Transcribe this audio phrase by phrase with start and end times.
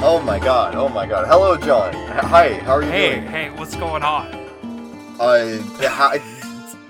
[0.00, 1.26] Oh my god, oh my god.
[1.26, 1.92] Hello, John.
[1.92, 3.26] Hi, how are you Hey, doing?
[3.26, 4.26] hey, hey, what's going on?
[5.18, 6.18] Uh, hi.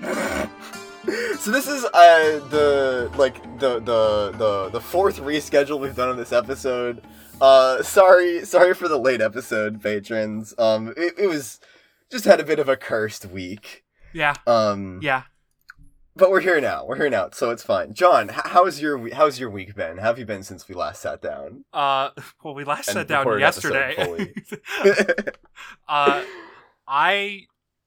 [1.39, 6.17] so this is uh the like the the the the fourth reschedule we've done on
[6.17, 7.01] this episode.
[7.41, 10.53] Uh, sorry, sorry for the late episode, patrons.
[10.59, 11.59] Um, it, it was
[12.11, 13.83] just had a bit of a cursed week.
[14.13, 15.23] Yeah, Um, yeah.
[16.19, 16.85] But we're here now.
[16.85, 17.93] We're here now, so it's fine.
[17.93, 19.97] John, how's your how's your week been?
[19.97, 21.65] How have you been since we last sat down?
[21.73, 22.09] Uh,
[22.43, 23.95] well, we last And sat down yesterday.
[25.87, 26.23] uh,
[26.87, 27.45] I,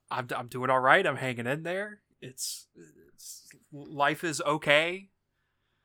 [0.09, 1.05] I'm, I'm doing all right.
[1.05, 2.01] I'm hanging in there.
[2.21, 2.67] It's,
[3.17, 5.09] it's life is okay.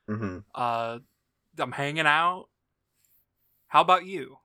[0.09, 0.99] hmm Uh,
[1.59, 2.47] I'm hanging out.
[3.69, 4.39] How about you?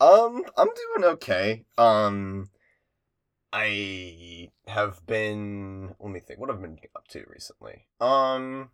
[0.00, 1.64] Um, I'm doing okay.
[1.76, 2.48] Um,
[3.56, 5.94] I have been.
[6.00, 6.40] Let me think.
[6.40, 7.86] What I've I been up to recently?
[8.00, 8.70] Um,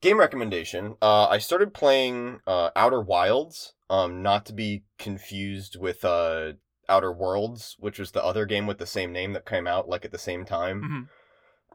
[0.00, 0.96] game recommendation.
[1.00, 3.74] Uh, I started playing uh Outer Wilds.
[3.88, 6.54] Um, not to be confused with uh
[6.88, 10.04] Outer Worlds, which was the other game with the same name that came out like
[10.04, 11.08] at the same time.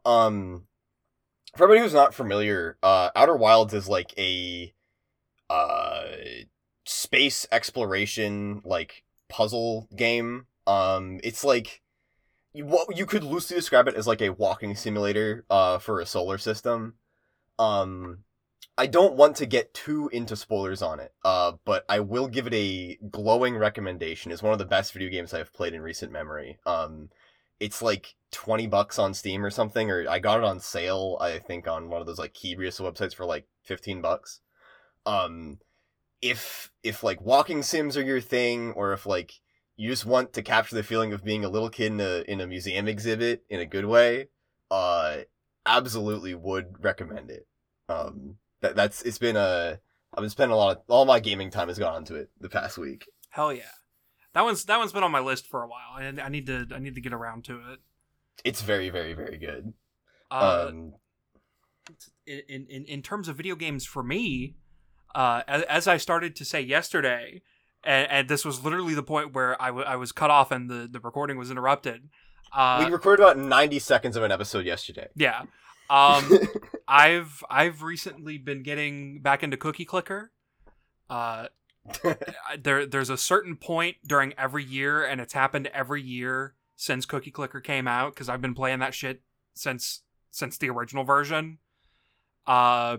[0.05, 0.09] Mhm.
[0.11, 0.67] Um,
[1.55, 4.73] for everybody who's not familiar, uh, Outer Wilds is like a
[5.49, 6.03] uh
[6.85, 10.47] space exploration like puzzle game.
[10.71, 11.81] Um, it's like
[12.53, 16.37] what you could loosely describe it as like a walking simulator uh for a solar
[16.37, 16.95] system.
[17.59, 18.19] Um,
[18.77, 22.47] I don't want to get too into spoilers on it, uh, but I will give
[22.47, 24.31] it a glowing recommendation.
[24.31, 26.57] It's one of the best video games I've played in recent memory.
[26.65, 27.09] Um,
[27.59, 31.37] it's like 20 bucks on Steam or something, or I got it on sale, I
[31.37, 34.39] think, on one of those like Keybris websites for like 15 bucks.
[35.05, 35.59] Um,
[36.21, 39.41] if, if like walking sims are your thing, or if like
[39.77, 42.41] you just want to capture the feeling of being a little kid in a, in
[42.41, 44.27] a museum exhibit in a good way,
[44.69, 45.17] uh,
[45.65, 47.47] absolutely would recommend it.
[47.89, 49.79] Um, that, that's, it's been a,
[50.13, 52.49] I've been spending a lot of, all my gaming time has gone onto it the
[52.49, 53.07] past week.
[53.29, 53.63] Hell yeah.
[54.33, 56.65] That one's that one's been on my list for a while, and I need to
[56.73, 57.79] I need to get around to it.
[58.45, 59.73] It's very, very, very good.
[60.29, 60.93] Uh, um,
[62.25, 64.55] in, in in terms of video games for me,
[65.13, 67.41] uh, as, as I started to say yesterday,
[67.83, 70.69] and, and this was literally the point where I, w- I was cut off and
[70.69, 72.09] the, the recording was interrupted.
[72.53, 75.07] Uh, we recorded about 90 seconds of an episode yesterday.
[75.15, 75.43] yeah,
[75.89, 76.29] um,
[76.87, 80.31] I've I've recently been getting back into Cookie Clicker.
[81.09, 81.47] Uh,
[82.59, 87.31] there there's a certain point during every year, and it's happened every year since Cookie
[87.31, 89.21] Clicker came out because I've been playing that shit
[89.53, 91.59] since since the original version.
[92.45, 92.97] Uh,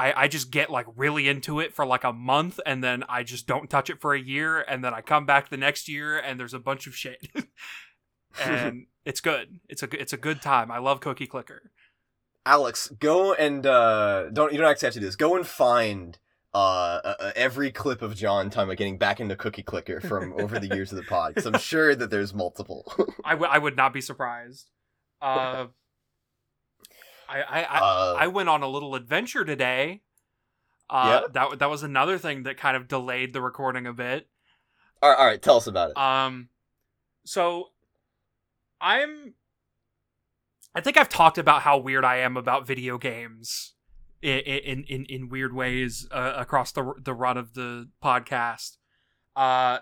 [0.00, 3.22] I I just get like really into it for like a month, and then I
[3.22, 6.18] just don't touch it for a year, and then I come back the next year,
[6.18, 7.28] and there's a bunch of shit,
[8.42, 9.60] and it's good.
[9.68, 10.70] It's a it's a good time.
[10.70, 11.70] I love Cookie Clicker.
[12.46, 15.16] Alex, go and uh, don't you don't actually have to do this.
[15.16, 16.18] Go and find
[16.54, 20.32] uh, uh, uh, every clip of John talking about getting back into Cookie Clicker from
[20.40, 21.34] over the years of the pod.
[21.34, 22.90] Because I'm sure that there's multiple.
[23.22, 24.70] I, w- I would I would not be surprised.
[25.22, 25.66] Uh,
[27.38, 30.02] I I, uh, I went on a little adventure today.
[30.88, 31.28] Uh, Yeah?
[31.32, 34.28] that that was another thing that kind of delayed the recording a bit.
[35.02, 35.96] all, right, all right, tell us about it.
[35.96, 36.48] Um,
[37.24, 37.70] so
[38.80, 39.34] I'm.
[40.74, 43.74] I think I've talked about how weird I am about video games
[44.22, 48.76] in in in, in weird ways uh, across the the run of the podcast.
[49.36, 49.78] Uh,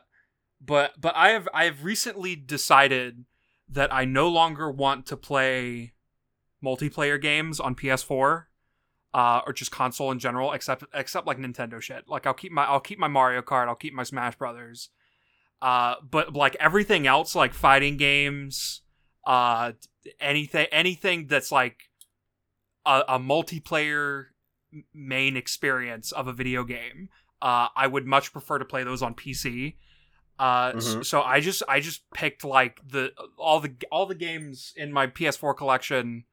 [0.61, 3.25] but but I have I have recently decided
[3.69, 5.93] that I no longer want to play
[6.65, 8.45] multiplayer games on PS4
[9.15, 12.09] uh, or just console in general, except except like Nintendo shit.
[12.09, 14.91] Like I'll keep my I'll keep my Mario Kart, I'll keep my Smash Brothers,
[15.63, 18.83] uh, but like everything else, like fighting games,
[19.27, 19.73] uh,
[20.21, 21.91] anything anything that's like
[22.87, 24.27] a, a multiplayer
[24.95, 27.09] main experience of a video game,
[27.41, 29.77] uh, I would much prefer to play those on PC.
[30.39, 31.05] Uh, Mhm.
[31.05, 35.07] so I just I just picked like the all the all the games in my
[35.09, 36.25] PS4 collection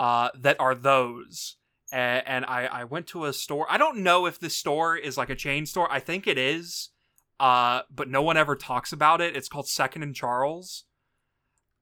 [0.00, 1.56] uh, that are those
[1.92, 3.66] and, and I, I went to a store.
[3.68, 5.90] I don't know if this store is like a chain store.
[5.92, 6.90] I think it is,
[7.38, 9.36] uh, but no one ever talks about it.
[9.36, 10.84] It's called Second and Charles.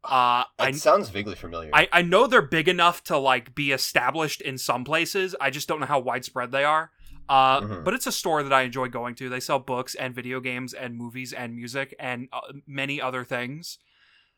[0.04, 1.70] Uh, it sounds vaguely familiar.
[1.74, 5.34] I I know they're big enough to like be established in some places.
[5.40, 6.90] I just don't know how widespread they are.
[7.28, 7.84] Uh, Mhm.
[7.84, 9.28] but it's a store that I enjoy going to.
[9.28, 13.78] They sell books and video games and movies and music and uh, many other things.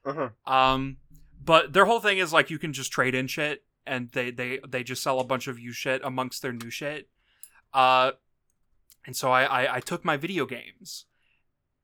[0.05, 0.33] Mhm.
[0.45, 0.97] Um,
[1.41, 4.61] but their whole thing is like you can just trade in shit, and they they
[4.67, 7.09] they just sell a bunch of used shit amongst their new shit.
[7.73, 8.13] Uh,
[9.07, 11.07] and so I I, I took my video games.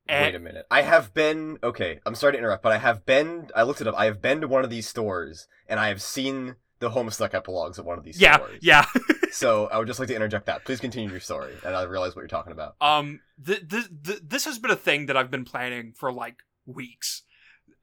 [0.09, 0.65] Wait a minute.
[0.71, 1.99] I have been okay.
[2.05, 3.49] I'm sorry to interrupt, but I have been.
[3.53, 3.95] I looked it up.
[3.97, 7.77] I have been to one of these stores, and I have seen the Homestuck epilogues
[7.77, 8.59] at one of these Yeah, stores.
[8.61, 8.85] yeah.
[9.29, 10.63] So I would just like to interject that.
[10.63, 12.75] Please continue your story, and I realize what you're talking about.
[12.79, 16.37] Um, th- th- th- this has been a thing that I've been planning for like
[16.65, 17.23] weeks,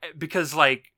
[0.02, 0.93] Eh, because like,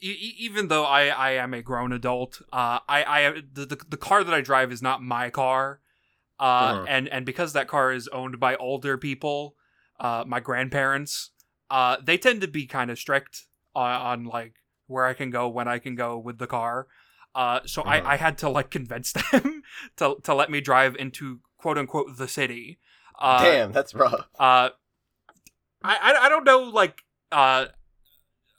[0.00, 3.96] e- even though I I am a grown adult, uh, I I the, the the
[3.96, 5.80] car that I drive is not my car,
[6.38, 6.84] uh, Mhm.
[6.88, 9.56] and and because that car is owned by older people,
[10.00, 11.30] uh, my grandparents,
[11.70, 13.44] uh, they tend to be kind of strict
[13.74, 14.54] on, on like
[14.86, 16.86] where I can go when I can go with the car.
[17.34, 17.88] Uh, so Mhm.
[17.88, 19.62] I, I had to like convince them
[19.96, 22.78] to to let me drive into quote unquote the city.
[23.18, 24.28] Uh, Damn, that's rough.
[24.38, 24.70] uh,
[25.82, 27.02] I, I I don't know like
[27.32, 27.66] uh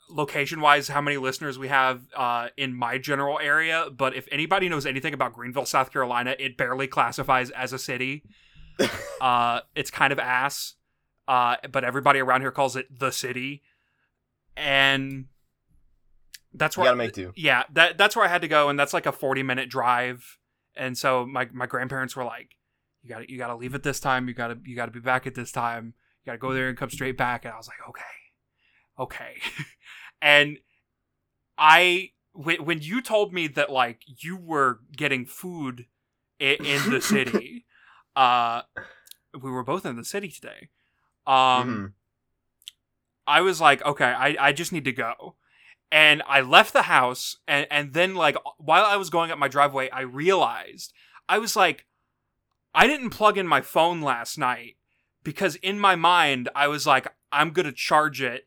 [0.08, 4.68] location wise how many listeners we have uh in my general area, but if anybody
[4.68, 8.22] knows anything about Greenville, South Carolina, it barely classifies as a city.
[9.20, 10.74] uh, it's kind of ass.
[11.26, 13.62] Uh, but everybody around here calls it the city,
[14.56, 15.26] and
[16.54, 17.32] that's You where gotta make do.
[17.36, 20.38] yeah that that's where i had to go and that's like a 40 minute drive
[20.74, 22.56] and so my my grandparents were like
[23.02, 25.34] you gotta you gotta leave at this time you gotta you gotta be back at
[25.34, 25.92] this time
[26.22, 28.02] you gotta go there and come straight back and i was like okay
[28.98, 29.34] okay
[30.22, 30.58] and
[31.58, 35.86] i when, when you told me that like you were getting food
[36.38, 37.64] in, in the city
[38.14, 38.62] uh
[39.40, 40.68] we were both in the city today
[41.26, 41.34] um
[41.68, 41.92] Mhm.
[43.26, 45.34] I was like, okay, I, I just need to go.
[45.90, 49.48] And I left the house and, and then like while I was going up my
[49.48, 50.92] driveway, I realized
[51.28, 51.86] I was like,
[52.74, 54.76] I didn't plug in my phone last night
[55.22, 58.46] because in my mind I was like, I'm gonna charge it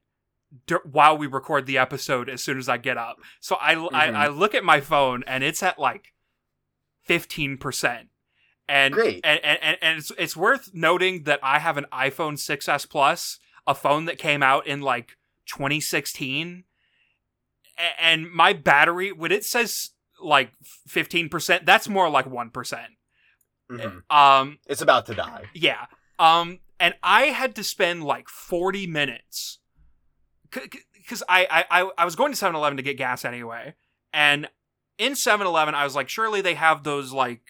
[0.68, 3.18] d- while we record the episode as soon as I get up.
[3.40, 3.94] So I, Mhm.
[3.94, 6.14] I I look at my phone and it's at like
[7.04, 8.10] fifteen percent.
[8.68, 9.22] And, Great.
[9.24, 13.74] and, and, and, it's, it's worth noting that I have an iPhone 6s Plus, a
[13.74, 15.18] phone that came out in like
[15.48, 16.66] 2016
[18.00, 19.92] and my battery when it says
[20.22, 20.52] like
[20.88, 22.52] 15% that's more like 1%
[23.72, 24.04] Mhm.
[24.14, 25.46] um It's about to die.
[25.54, 25.86] yeah
[26.20, 29.59] um and i had to spend like 40 minutes
[30.52, 33.76] because I, I I- was going to 7-eleven to get gas anyway
[34.14, 34.48] and
[34.98, 37.42] in 7-eleven i was like surely they have those like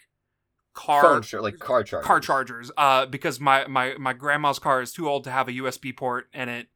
[0.74, 2.06] car Phone like car chargers.
[2.07, 5.51] car chargers uh because my my my grandma's car is too old to have a
[5.51, 6.68] USB port in it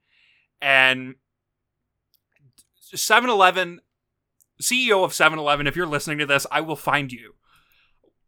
[0.62, 1.16] and
[2.96, 3.82] 7-Eleven
[4.62, 7.36] CEO of 7-Eleven if you're listening to this I will find you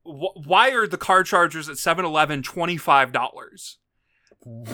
[0.03, 3.75] why are the car chargers at 7-Eleven $25
[4.45, 4.71] it's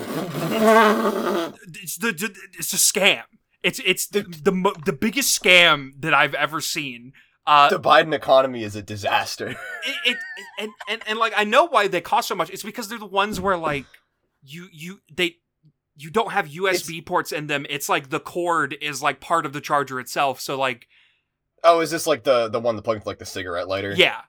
[1.97, 3.23] the, the it's a scam
[3.63, 7.13] it's it's the the, mo- the biggest scam that I've ever seen
[7.47, 9.50] uh the Biden economy is a disaster.
[9.50, 9.57] it,
[10.06, 10.18] it
[10.59, 12.50] and, and and like I know why they cost so much.
[12.50, 13.85] It's because they're the ones where like
[14.44, 15.38] you you they
[15.95, 17.65] you don't have USB ports in them.
[17.69, 20.39] It's like the cord is like part of the charger itself.
[20.39, 20.88] So like
[21.63, 23.94] oh, is this like the the one that plugs like the cigarette lighter?
[23.95, 24.21] yeah.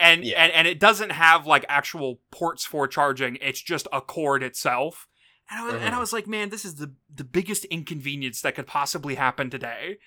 [0.00, 0.42] And, Yeah.
[0.44, 3.36] and and it doesn't have like actual ports for charging.
[3.40, 5.08] It's just a cord itself.
[5.50, 6.00] And I, was, and I Mhm.
[6.00, 9.98] was like, man, this is the the biggest inconvenience that could possibly happen today.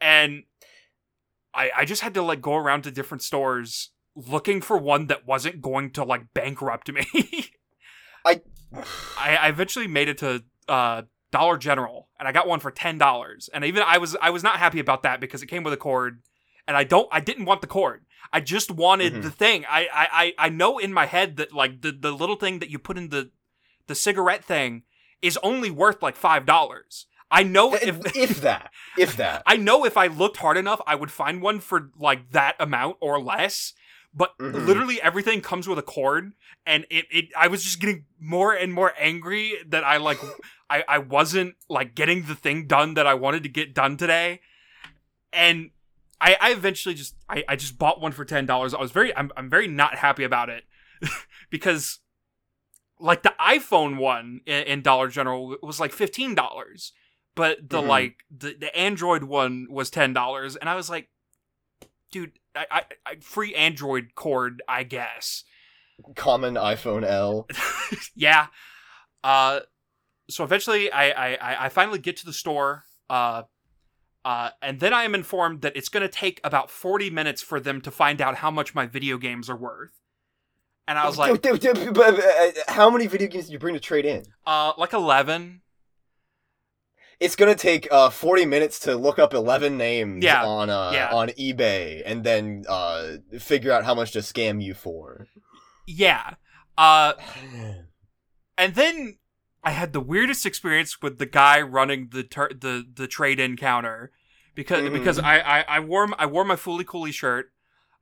[0.00, 0.44] And
[1.54, 5.26] I I just had to like go around to different stores looking for one that
[5.26, 7.06] wasn't going to like bankrupt me.
[8.24, 8.40] I-
[9.18, 12.98] I, I eventually made it to uh, Dollar General, and I got one for ten
[12.98, 13.48] dollars.
[13.54, 15.76] And even I was I was not happy about that because it came with a
[15.76, 16.22] cord,
[16.66, 18.04] and I don't I didn't want the cord.
[18.32, 19.22] I just wanted Mhm.
[19.22, 19.64] the thing.
[19.68, 22.78] I, I I know in my head that like the the little thing that you
[22.78, 23.30] put in the
[23.86, 24.82] the cigarette thing
[25.22, 27.06] is only worth like five dollars.
[27.30, 29.42] I know if if, that, if that.
[29.46, 32.96] I know if I looked hard enough, I would find one for like that amount
[33.00, 33.72] or less.
[34.16, 34.66] But Mhm.
[34.66, 38.72] literally everything comes with a cord, and it, it I was just getting more and
[38.72, 40.18] more angry that I like
[40.70, 44.40] I, I wasn't like getting the thing done that I wanted to get done today.
[45.32, 45.70] And
[46.24, 48.72] I, I eventually just I, I just bought one for ten dollars.
[48.72, 50.64] I was very I'm I'm very not happy about it
[51.50, 51.98] because
[52.98, 56.92] like the iPhone one in, in Dollar General was like fifteen dollars,
[57.34, 57.88] but the Mhm.
[57.88, 61.10] like the, the Android one was ten dollars, and I was like,
[62.10, 65.44] dude, I, I, I free Android cord, I guess.
[66.16, 67.46] Common iPhone L.
[68.16, 68.46] yeah.
[69.22, 69.60] Uh,
[70.30, 72.84] so eventually, I, I I- I finally get to the store.
[73.10, 73.42] Uh,
[74.24, 77.60] uh, and then I am informed that it's going to take about forty minutes for
[77.60, 79.90] them to find out how much my video games are worth.
[80.86, 81.44] And I was like,
[82.68, 84.24] how many video games did you bring to trade in?
[84.46, 85.60] uh, like eleven.
[87.20, 91.10] It's gonna take uh 40 minutes to look up 11 names Yeah, on uh yeah.
[91.12, 95.28] on eBay and then uh figure out how much to scam you for.
[95.86, 96.34] Yeah.
[96.76, 97.12] Uh,
[98.58, 99.18] and then
[99.64, 103.56] I had the weirdest experience with the guy running the tur- the the trade in
[103.56, 104.12] counter
[104.54, 104.92] because Mhm.
[104.92, 107.52] because I, I I wore I wore my Fooly Cooley shirt.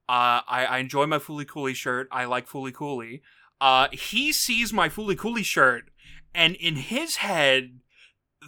[0.09, 2.09] Uh, I I enjoy my Fooly Cooley shirt.
[2.11, 3.23] I like Fooly Cooley.
[3.61, 5.90] Uh, he sees my Fooly Cooley shirt,
[6.35, 7.78] and in his head,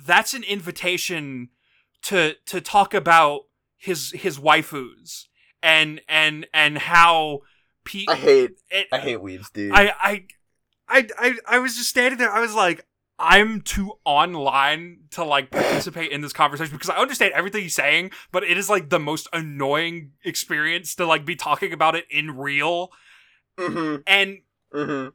[0.07, 1.51] that's an invitation
[2.03, 3.43] to to talk about
[3.77, 5.27] his his waifus
[5.63, 7.41] and and and how
[7.85, 9.73] pe- I hate it, I hate weebs, dude.
[9.73, 10.25] I, I,
[10.89, 12.33] I, I, I was just standing there.
[12.33, 12.85] I was like,
[13.19, 18.11] I'm too online to like participate in this conversation because I understand everything he's saying,
[18.33, 22.37] but it is like the most annoying experience to like be talking about it in
[22.37, 22.91] real.
[23.59, 24.03] mm-hmm.
[24.07, 24.39] And
[24.75, 25.11] Mm-hmm.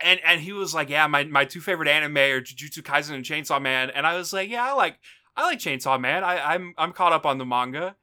[0.00, 3.24] and and he was like, yeah, my my two favorite anime are Jujutsu Kaisen and
[3.24, 3.90] Chainsaw Man.
[3.90, 4.98] And I was like, yeah, I like
[5.36, 6.24] I like Chainsaw Man.
[6.24, 7.94] I, I'm I'm caught up on the manga.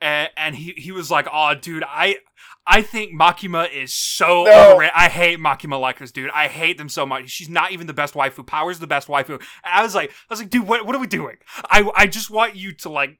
[0.00, 2.16] And, and he he was like, oh, dude, I
[2.66, 4.72] I think Makima is so No.
[4.72, 4.92] overrated.
[4.94, 6.30] I hate Makima likers, dude.
[6.30, 7.30] I hate them so much.
[7.30, 8.46] She's not even the best waifu.
[8.46, 9.30] Power's the best waifu.
[9.34, 11.36] And I was like, I was like, dude, what what are we doing?
[11.64, 13.18] I I just want you to like.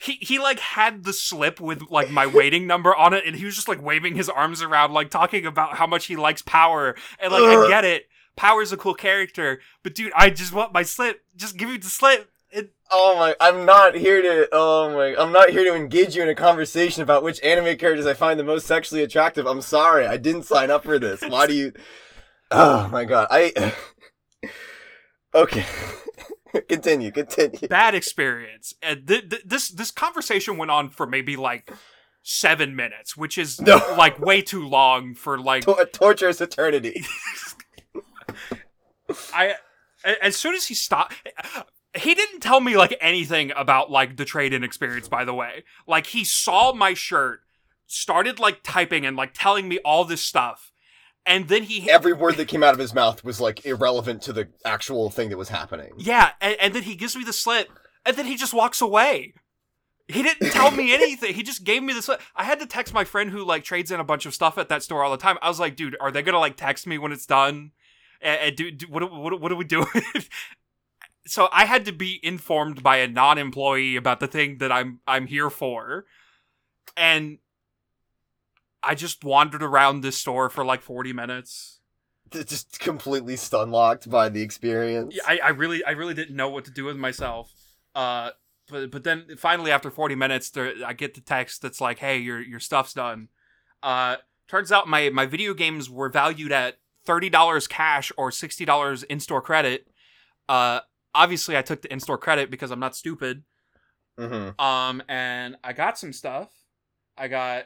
[0.00, 3.44] He, he like had the slip with like my waiting number on it and he
[3.44, 6.94] was just like waving his arms around like talking about how much he likes power
[7.18, 8.06] and like I get it
[8.36, 11.88] power's a cool character but dude I just want my slip just give me the
[11.88, 12.30] slip
[12.90, 13.34] Oh my!
[13.40, 14.48] I'm not here to.
[14.52, 15.14] Oh my!
[15.20, 18.38] I'm not here to engage you in a conversation about which anime characters I find
[18.40, 19.46] the most sexually attractive.
[19.46, 21.20] I'm sorry, I didn't sign up for this.
[21.22, 21.72] Why do you?
[22.50, 23.28] Oh my god!
[23.30, 23.74] I.
[25.34, 25.66] Okay.
[26.68, 27.10] continue.
[27.10, 27.68] Continue.
[27.68, 31.70] bad experience and th- th- this this conversation went on for maybe like
[32.22, 33.76] seven minutes which is No.
[33.98, 37.04] like way too long for like To- a torturous eternity.
[39.34, 39.56] I
[40.22, 41.14] as soon as he stopped
[41.98, 45.64] he didn't tell me like anything about like the trade-in experience by the way.
[45.86, 47.40] Like he saw my shirt
[47.86, 50.72] started like typing and like telling me all this stuff
[51.28, 54.32] and then he Every word that came out of his mouth was like irrelevant to
[54.32, 55.92] the actual thing that was happening.
[55.98, 57.68] yeah and, and then he gives me the slip
[58.04, 59.34] and then he just walks away.
[60.06, 61.34] He didn't tell me anything.
[61.34, 62.22] He just gave me the slip.
[62.34, 64.70] I had to text my friend who like trades in a bunch of stuff at
[64.70, 65.36] that store all the time.
[65.42, 67.72] I was like dude are they gonna like text me when it's done?
[68.20, 69.86] And, and do, do what, what, what are we doing
[71.28, 75.26] so i had to be informed by a non-employee about the thing that i'm i'm
[75.26, 76.04] here for
[76.96, 77.38] and
[78.82, 81.78] i just wandered around this store for like 40 minutes
[82.30, 85.14] Just completely stun locked by the experience.
[85.14, 87.52] Yeah, I, I really I really didn't know what to do with myself.
[87.94, 88.30] Uh,
[88.68, 92.18] but but then finally after 40 minutes, there, I get the text that's like, "Hey,
[92.18, 93.28] your your stuff's done."
[93.82, 94.16] Uh,
[94.46, 99.04] turns out my my video games were valued at thirty dollars cash or sixty dollars
[99.04, 99.88] in store credit.
[100.48, 100.80] Uh,
[101.18, 103.42] obviously I took the in store credit because I'm not stupid.
[104.18, 104.60] Mm-hmm.
[104.60, 106.48] Um, and I got some stuff.
[107.16, 107.64] I got.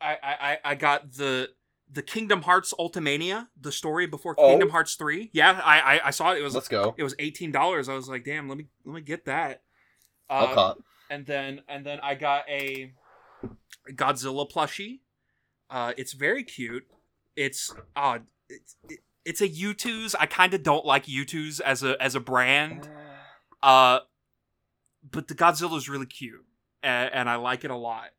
[0.00, 1.50] I I I- got the
[1.90, 4.48] the Kingdom Hearts Ultimania, the story before Oh.
[4.50, 5.30] Kingdom Hearts three.
[5.32, 6.38] Yeah, I I, I saw it.
[6.38, 6.94] It was Let's go.
[6.98, 7.88] it was eighteen dollars.
[7.88, 9.62] I was like, damn, let me let me get that.
[10.28, 10.74] Uh.
[11.08, 12.92] And then and then I got a
[13.90, 15.00] Godzilla plushie.
[15.70, 16.84] Uh, it's very cute.
[17.36, 18.26] It's odd.
[18.48, 20.14] it's it, it's a Youtooz.
[20.18, 22.88] I kind of don't like Youtooz as a as a brand.
[23.62, 23.98] Uh,
[25.10, 26.44] but the Godzilla's really cute,
[26.82, 28.10] and, and I like it a lot.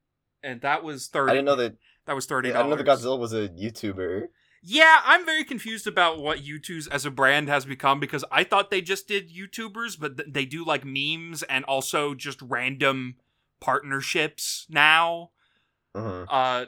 [0.43, 1.31] And that was thirty.
[1.31, 1.77] I didn't know that.
[2.05, 2.49] that was thirty.
[2.49, 4.27] I didn't know that Godzilla was a YouTuber.
[4.61, 8.69] Yeah, I'm very confused about what Youtooz as a brand has become because I thought
[8.69, 13.15] they just did YouTubers, but th- they do like memes and also just random
[13.59, 15.29] partnerships now.
[15.95, 16.65] hmm Uh,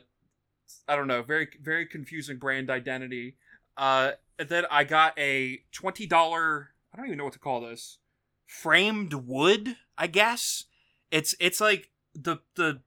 [0.88, 3.36] I don't know, very very confusing brand identity.
[3.75, 6.69] Uh, and then I got a twenty dollar.
[6.93, 8.00] I don't even know what to call this.
[8.48, 10.65] Framed wood, I guess.
[11.12, 12.81] It's it's like the the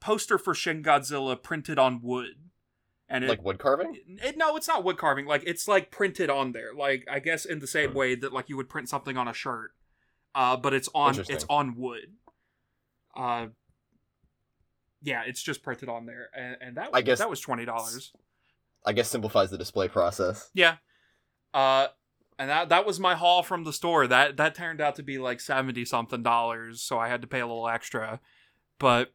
[0.00, 2.50] poster for Shin Godzilla printed on wood,
[3.08, 3.96] and it, Like wood carving.
[4.22, 5.26] it, no, it's not wood carving.
[5.26, 6.74] Like it's like printed on there.
[6.74, 7.96] Like I guess in the same Hmm.
[7.98, 9.72] way that like you would print something on a shirt,
[10.34, 12.14] uh, but it's on it's on wood.
[13.16, 13.46] Uh,
[15.02, 18.12] yeah, it's just printed on there, and, and that I guess- that was twenty dollars.
[18.86, 20.50] I guess simplifies the display process.
[20.52, 20.76] Yeah,
[21.54, 21.86] uh,
[22.38, 24.06] and that that was my haul from the store.
[24.06, 27.40] That that turned out to be like seventy something dollars, so I had to pay
[27.40, 28.20] a little extra,
[28.78, 29.12] but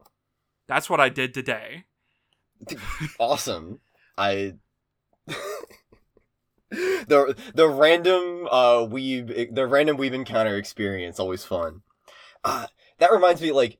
[0.67, 1.83] that's what I did today.
[3.19, 3.79] awesome.
[4.17, 4.55] I
[6.69, 11.81] the the random uh weeb the random weeb encounter experience always fun.
[12.43, 12.67] Uh,
[12.99, 13.79] that reminds me like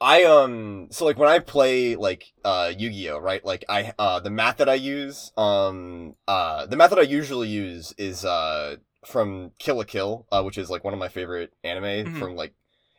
[0.00, 3.44] I um so like when I play like uh Yu-Gi-Oh, right?
[3.44, 7.48] Like I uh the math that I use um uh the math that I usually
[7.48, 8.76] use is uh
[9.06, 11.84] from Kill la Kill, uh, which is like one of my favorite anime
[12.14, 12.18] Mhm.
[12.18, 12.52] from like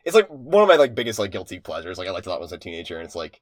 [0.04, 1.98] it's like one of my like biggest like guilty pleasures.
[1.98, 3.40] Like I liked lot when I was a teenager and it's like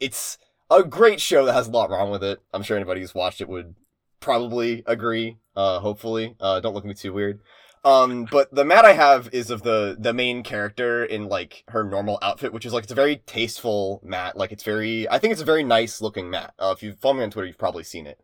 [0.00, 0.38] it's
[0.70, 2.40] a great show that has a lot wrong with it.
[2.52, 3.74] I'm sure anybody who's watched it would
[4.20, 5.38] probably agree.
[5.54, 7.40] Uh, hopefully, uh, don't look at me too weird.
[7.84, 11.84] Um, but the mat I have is of the the main character in like her
[11.84, 14.36] normal outfit, which is like it's a very tasteful mat.
[14.36, 16.54] Like it's very, I think it's a very nice looking mat.
[16.58, 18.20] Uh, if you follow me on Twitter, you've probably seen it.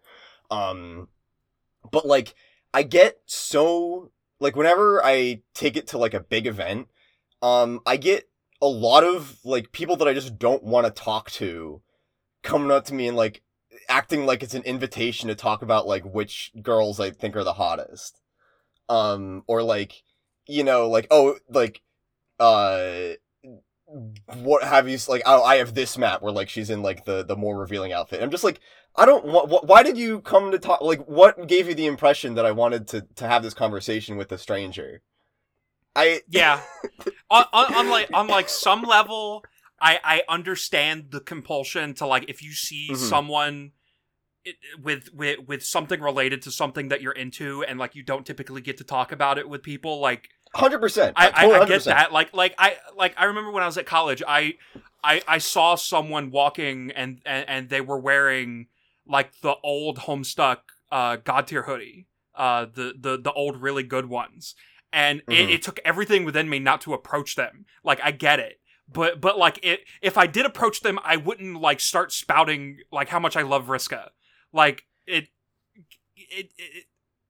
[0.50, 1.08] Um,
[1.90, 2.34] but like
[2.72, 6.88] I get so like whenever I take it to like a big event,
[7.42, 8.28] um, I get
[8.60, 11.82] a lot of like people that I just don't want to talk to
[12.42, 13.42] coming up to me and like
[13.88, 17.54] acting like it's an invitation to talk about like which girls I think are the
[17.54, 18.20] hottest.
[18.88, 20.02] Um or like
[20.46, 21.80] you know like oh like
[22.38, 23.12] uh
[24.42, 27.24] what have you like oh I have this map where like she's in like the
[27.24, 28.22] the more revealing outfit.
[28.22, 28.60] I'm just like
[28.96, 32.34] I don't want why did you come to talk like what gave you the impression
[32.34, 35.02] that I wanted to to have this conversation with a stranger?
[35.94, 36.60] I yeah.
[37.30, 39.44] on, on, on like on like some level
[39.80, 42.96] I I understand the compulsion to like if you see Mhm.
[42.96, 43.72] someone
[44.44, 48.26] it, with with with something related to something that you're into and like you don't
[48.26, 51.14] typically get to talk about it with people like Hundred percent.
[51.16, 52.12] I, I, I get that.
[52.12, 54.54] Like like I like I remember when I was at college I
[55.02, 58.68] I I saw someone walking and and, and they were wearing
[59.06, 60.58] like the old Homestuck
[60.92, 64.54] uh God tier hoodie uh the the the old really good ones.
[64.92, 65.54] And it, Mhm.
[65.54, 67.66] it took everything within me not to approach them.
[67.82, 68.60] Like I get it.
[68.86, 73.08] But but like it if I did approach them I wouldn't like start spouting like
[73.08, 74.10] how much I love Vriska
[74.54, 75.28] like it
[76.16, 76.84] it, it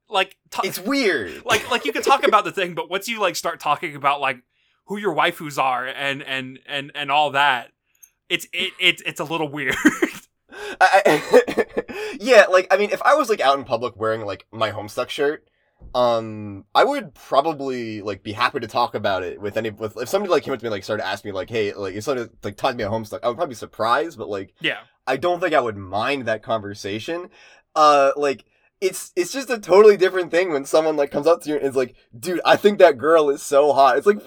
[0.09, 1.45] like t- It's weird.
[1.47, 4.21] like like you can talk about the thing, but once you like start talking about
[4.21, 4.39] like
[4.87, 7.73] who your waifus are and and and and all that,
[8.29, 9.75] it's it, it it's a little weird.
[10.81, 14.71] I, yeah, like I mean, if I was like out in public wearing like my
[14.71, 15.49] Homestuck shirt,
[15.95, 20.09] um, I would probably like be happy to talk about it with any with if
[20.09, 22.31] somebody like came up to me like started asking me like, hey, like if somebody
[22.43, 25.41] like taught me a Homestuck, I would probably be surprised, but like yeah, I don't
[25.41, 27.31] think I would mind that conversation.
[27.75, 28.45] Uh, like
[28.81, 31.65] it's it's just a totally different thing when someone like comes up to you and
[31.65, 33.97] is like, dude, I think that girl is so hot.
[33.97, 34.21] It's like,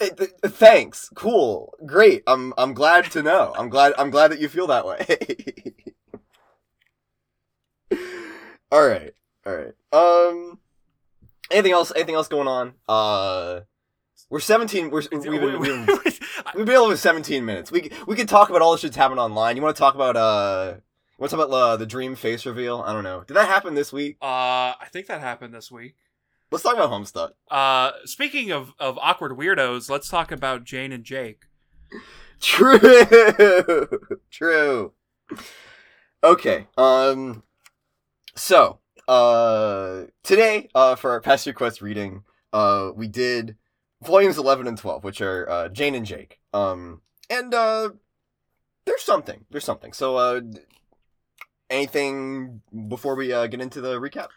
[0.00, 2.22] eh, eh, thanks, cool, great.
[2.26, 3.52] I'm I'm glad to know.
[3.56, 5.74] I'm glad I'm glad that you feel that way.
[8.70, 9.12] all right,
[9.46, 9.74] all right.
[9.92, 10.58] Um,
[11.50, 11.92] anything else?
[11.94, 12.74] Anything else going on?
[12.88, 13.60] Uh.
[14.30, 14.90] We're 17.
[14.90, 15.98] We're, we've been, we've been
[16.54, 17.70] We've been able to 17 minutes.
[17.70, 19.56] We we could talk about all the shit's happened online.
[19.56, 22.46] You want to talk about uh, you want to talk about uh, the dream face
[22.46, 22.82] reveal?
[22.86, 23.24] I don't know.
[23.26, 24.16] Did that happen this week?
[24.22, 24.26] uh,
[24.80, 25.96] I think that happened this week.
[26.50, 27.32] Let's talk about Homestuck.
[27.50, 31.44] Uh, speaking of of awkward weirdos, let's talk about Jane and Jake.
[32.40, 32.78] True,
[34.30, 34.92] true.
[36.24, 36.66] Okay.
[36.76, 37.42] Um.
[38.34, 43.56] So, uh, today, uh, for our Pesterquest reading, uh, we did
[44.02, 46.40] volumes 11 and 12, which are uh, Jane and Jake.
[46.52, 47.90] Um, and uh,
[48.84, 49.44] there's something.
[49.50, 49.92] There's something.
[49.92, 50.40] So, uh,
[51.70, 54.28] anything before we uh, get into the recap?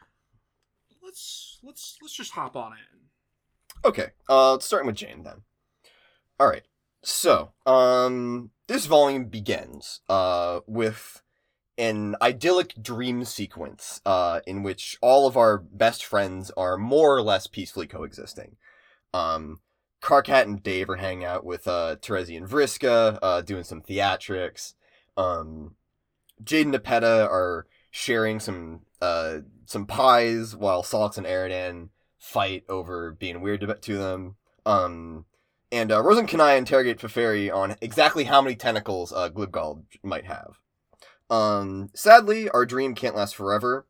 [1.04, 3.00] Let's let's let's just hop on in.
[3.84, 5.42] Okay, uh, starting with Jane then.
[6.40, 6.64] All right,
[7.04, 11.22] so um, this volume begins uh with
[11.78, 17.22] an idyllic dream sequence uh in which all of our best friends are more or
[17.22, 18.56] less peacefully coexisting.
[19.14, 19.60] Um,
[20.02, 24.74] Karkat and Dave are hanging out with uh Terezi and Vriska, uh, doing some theatrics.
[25.16, 25.76] Um,
[26.44, 33.12] Jade and Nepeta are sharing some uh some pies while Sollux and Eridan fight over
[33.12, 34.36] being weird to, to them.
[34.66, 35.26] Um,
[35.72, 40.26] and uh, Rose and Kanaya interrogate Feferi on exactly how many tentacles uh, Gl'bgolyb might
[40.26, 40.60] have.
[41.30, 43.88] Um, sadly, our dream can't last forever,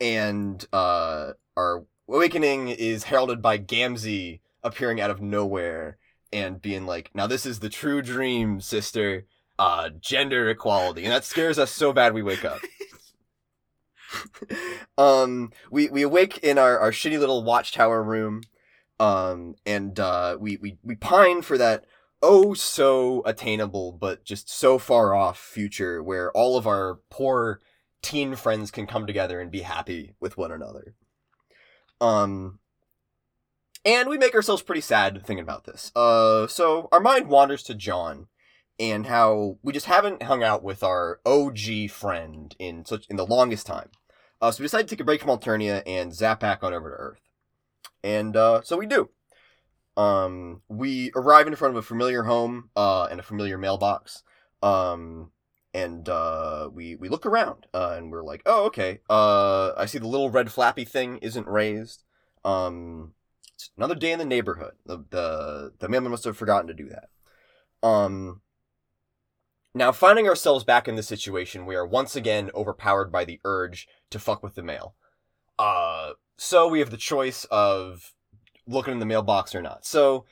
[0.00, 5.98] and uh, our awakening is heralded by Gamzee appearing out of nowhere
[6.32, 9.26] and being like, "Now this is the true dream, sister.
[9.58, 12.60] Uh, gender equality," and that scares us so bad we wake up.
[14.98, 18.42] um, we we awake in our, our shitty little watchtower room,
[18.98, 21.84] um, and uh, we we we pine for that
[22.22, 27.60] oh so attainable but just so far off future where all of our poor
[28.02, 30.94] teen friends can come together and be happy with one another.
[32.00, 32.59] Um,
[33.84, 35.90] and we make ourselves pretty sad thinking about this.
[35.94, 38.26] Uh, so our mind wanders to John
[38.78, 43.26] and how we just haven't hung out with our OG friend in such in the
[43.26, 43.90] longest time.
[44.40, 46.90] Uh, so we decide to take a break from Alternia and zap back on over
[46.90, 47.20] to Earth.
[48.02, 49.10] And uh, so we do.
[49.96, 54.22] Um, we arrive in front of a familiar home uh, and a familiar mailbox.
[54.62, 55.30] Um,
[55.74, 59.00] and uh, we we look around uh, and we're like, oh okay.
[59.10, 62.04] Uh, I see the little red flappy thing isn't raised.
[62.44, 63.12] Um,
[63.76, 64.72] another day in the neighborhood.
[64.86, 67.08] The the the mailman must have forgotten to do that.
[67.86, 68.42] Um.
[69.72, 73.86] Now, finding ourselves back in this situation, we are once again overpowered by the urge
[74.10, 74.96] to fuck with the mail.
[75.60, 78.12] Uh, so we have the choice of
[78.66, 79.86] looking in the mailbox or not.
[79.86, 80.24] So,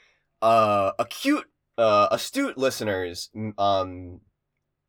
[0.42, 1.44] uh, acute,
[1.76, 4.22] uh, astute listeners, um,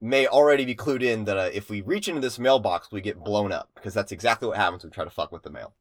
[0.01, 3.23] may already be clued in that uh, if we reach into this mailbox, we get
[3.23, 5.73] blown up because that's exactly what happens when we try to fuck with the mail.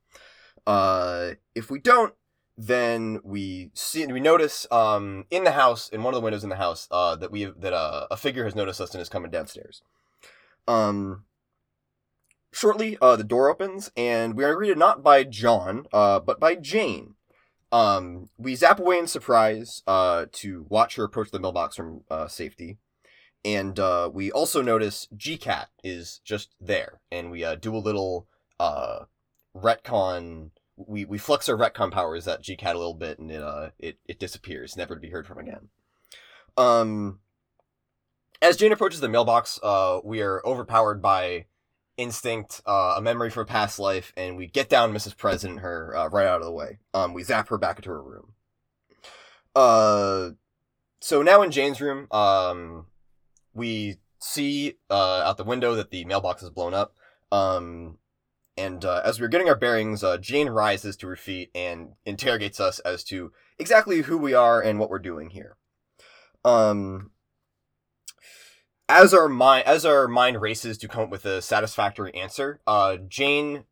[0.66, 2.14] Uh, if we don't,
[2.60, 6.50] then we see we notice um in the house in one of the windows in
[6.50, 9.08] the house uh that we have, that uh, a figure has noticed us and is
[9.08, 9.80] coming downstairs.
[10.66, 11.24] Um.
[12.50, 16.54] Shortly, uh, the door opens and we are greeted not by John, uh, but by
[16.56, 17.14] Jane.
[17.70, 22.26] Um, we zap away in surprise, uh, to watch her approach the mailbox from uh,
[22.26, 22.78] safety,
[23.44, 28.26] and uh, we also notice GCat is just there, and we uh, do a little
[28.58, 29.04] uh
[29.54, 30.50] retcon
[30.86, 33.98] we we flex our retcon powers at GCAT a little bit, and it uh it
[34.06, 35.68] it disappears, never to be heard from again.
[36.56, 37.20] Um,
[38.40, 41.46] as Jane approaches the mailbox, uh, we are overpowered by
[41.96, 45.16] instinct, uh, a memory from a past life, and we get down Mrs.
[45.16, 46.78] President her uh, right out of the way.
[46.94, 48.34] Um, we zap her back into her room.
[49.54, 50.30] Uh,
[51.00, 52.86] so now in Jane's room, um,
[53.54, 56.94] we see uh out the window that the mailbox is blown up.
[57.30, 57.98] Um,
[58.58, 62.60] and uh, as we're getting our bearings, uh, Jane rises to her feet and interrogates
[62.60, 65.56] us as to exactly who we are and what we're doing here.
[66.44, 67.12] Um,
[68.88, 72.96] as our mind as our mind races to come up with a satisfactory answer, uh,
[72.96, 73.64] Jane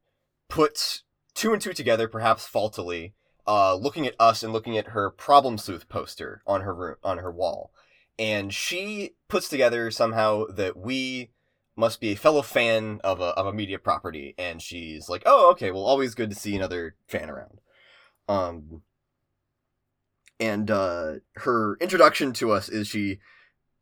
[0.49, 1.03] puts
[1.35, 3.15] two and two together, perhaps faultily,
[3.47, 7.19] uh, looking at us and looking at her problem sleuth poster on her room on
[7.19, 7.73] her wall,
[8.19, 11.31] and she puts together somehow that we
[11.77, 15.51] must be a fellow fan of a of a media property, and she's like, "Oh,
[15.53, 15.71] okay.
[15.71, 17.61] Well, always good to see another fan around."
[18.29, 18.83] Um,
[20.41, 23.19] and uh, her introduction to us is she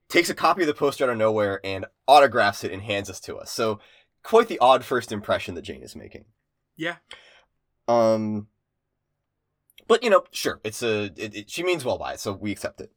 [0.08, 3.20] takes a copy of the poster out of nowhere and autographs it and hands us
[3.20, 3.50] to us.
[3.50, 3.80] So,
[4.22, 6.26] quite the odd first impression that Jane is making.
[6.76, 6.96] Yeah.
[7.88, 8.48] Um,
[9.86, 12.52] but you know, sure, it's a it, it, she means well by it, so we
[12.52, 12.92] accept it.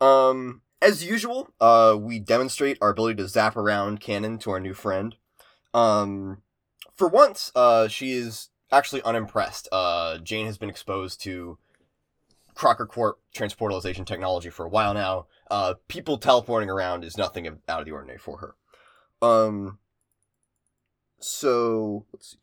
[0.00, 4.74] Um, as usual, uh, we demonstrate our ability to zap around canon to our new
[4.74, 5.16] friend.
[5.74, 6.42] Um,
[6.94, 9.68] for once, uh, she is actually unimpressed.
[9.72, 11.58] Uh, Jane has been exposed to
[12.54, 15.26] Crocker Corp transportalization technology for a while now.
[15.50, 18.54] Uh, people teleporting around is nothing out of the ordinary for her.
[19.26, 19.78] Um,
[21.18, 22.36] so let's see.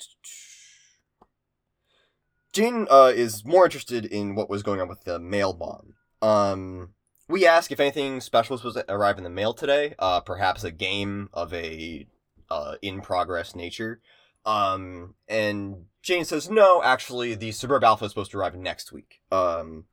[2.54, 5.96] Jane uh, is more interested in what was going on with the mail bomb.
[6.22, 6.95] Um,
[7.28, 9.96] we ask if anything special was to arrive in the mail today.
[9.98, 12.08] Uh, perhaps a game of a
[12.50, 14.00] uh, in progress nature.
[14.46, 19.22] Um, and Jane says, no, actually, the Sburb Alpha is supposed to arrive next week.
[19.32, 19.86] Um,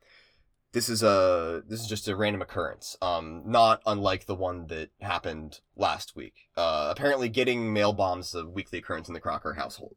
[0.73, 2.97] this is a this is just a random occurrence.
[3.03, 6.49] Um, not unlike the one that happened last week.
[6.57, 9.97] Uh, apparently, getting mail bombs is a weekly occurrence in the Crocker household.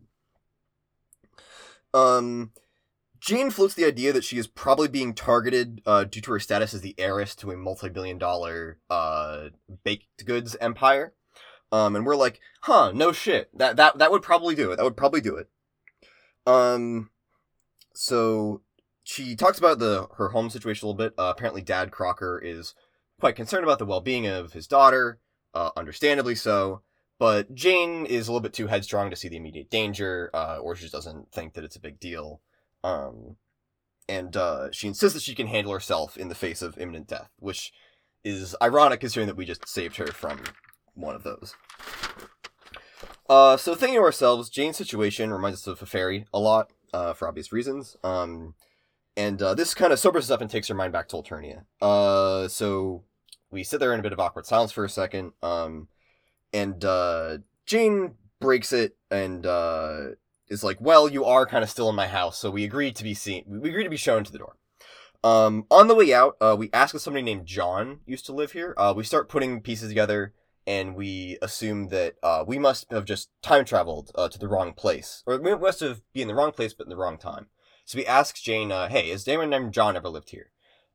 [1.93, 2.51] Um,
[3.25, 6.75] Jane floats the idea that she is probably being targeted uh, due to her status
[6.75, 9.45] as the heiress to a multi-billion dollar uh,
[9.83, 11.15] baked goods empire.
[11.71, 13.49] Um, and we're like, huh, no shit.
[13.57, 14.75] That that that would probably do it.
[14.75, 15.49] That would probably do it.
[16.45, 17.09] Um,
[17.95, 18.61] so
[19.03, 21.15] she talks about the her home situation a little bit.
[21.17, 22.75] Uh, apparently, Dad Crocker is
[23.19, 25.19] quite concerned about the well-being of his daughter,
[25.55, 26.83] uh, understandably so.
[27.17, 30.75] But Jane is a little bit too headstrong to see the immediate danger, uh, or
[30.75, 32.41] she just doesn't think that it's a big deal.
[32.85, 33.37] Um,
[34.07, 37.31] and uh, she insists that she can handle herself in the face of imminent death,
[37.39, 37.73] which
[38.23, 40.43] is ironic considering that we just saved her from
[40.93, 41.55] one of those.
[43.27, 47.27] Uh, so thinking to ourselves, Jane's situation reminds us of Feferi a lot, uh, for
[47.27, 47.97] obvious reasons.
[48.03, 48.53] Um,
[49.17, 51.65] and uh, this kind of sobers us up and takes her mind back to Alternia.
[51.81, 53.03] Uh, so
[53.49, 55.31] we sit there in a bit of awkward silence for a second.
[55.41, 55.87] Um,
[56.53, 60.09] and uh, Jane breaks it and uh,
[60.47, 63.03] is like, "Well, you are kind of still in my house, so we agreed to
[63.03, 63.43] be seen.
[63.47, 64.57] We agreed to be shown to the door."
[65.23, 68.51] Um, on the way out, uh, we ask if somebody named John used to live
[68.51, 68.75] here.
[68.77, 70.33] Uh, we start putting pieces together,
[70.67, 74.73] and we assume that uh, we must have just time traveled uh, to the wrong
[74.73, 77.47] place, or we must have been in the wrong place but in the wrong time.
[77.85, 80.51] So we ask Jane, uh, "Hey, has anyone named John ever lived here?"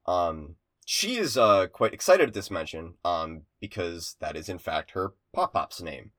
[0.07, 4.93] Um, she is uh, quite excited at this mention, um, because that is in fact
[4.93, 6.13] her Pop Pop's name.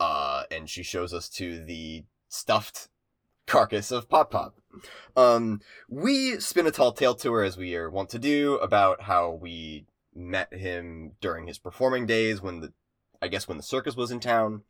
[0.00, 2.88] Uh, and she shows us to the stuffed
[3.46, 4.54] carcass of Pop Pop.
[5.16, 9.02] Um, we spin a tall tale to her as we are wont to do about
[9.02, 12.72] how we met him during his performing days when the,
[13.20, 14.62] I guess when the circus was in town.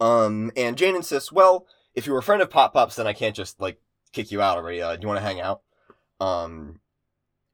[0.00, 3.12] Um, and Jane insists, well, if you were a friend of Pop Pop's, then I
[3.12, 3.80] can't just like
[4.12, 4.82] kick you out already.
[4.82, 5.62] Uh, do you want to hang out?
[6.20, 6.80] Um,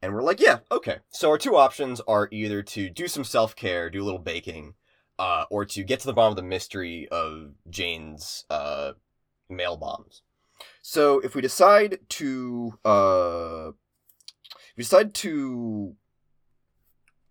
[0.01, 0.99] and we're like, yeah, okay.
[1.11, 4.75] So our two options are either to do some self care, do a little baking,
[5.21, 8.93] uh, or to get to the bottom of the mystery of Jane's uh,
[9.51, 10.23] mail bombs.
[10.81, 13.73] So if we decide to uh,
[14.77, 15.95] we decide to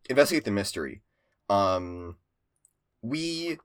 [0.07, 1.01] investigate the mystery,
[1.49, 2.17] um,
[3.01, 3.57] we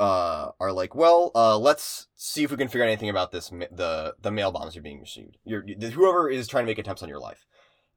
[0.00, 3.52] uh are like, well, uh, let's see if we can figure out anything about this
[3.52, 5.38] ma- the the mail bombs you're being received.
[5.44, 7.46] You're whoever is trying to make attempts on your life.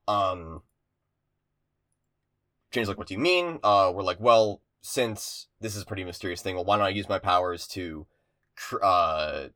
[0.08, 0.62] Um,
[2.70, 3.58] Jane's like, what do you mean?
[3.64, 6.90] Uh, we're like, well, since this is a pretty mysterious thing, well, why don't I
[6.90, 8.08] use my powers to,
[8.82, 9.48] uh,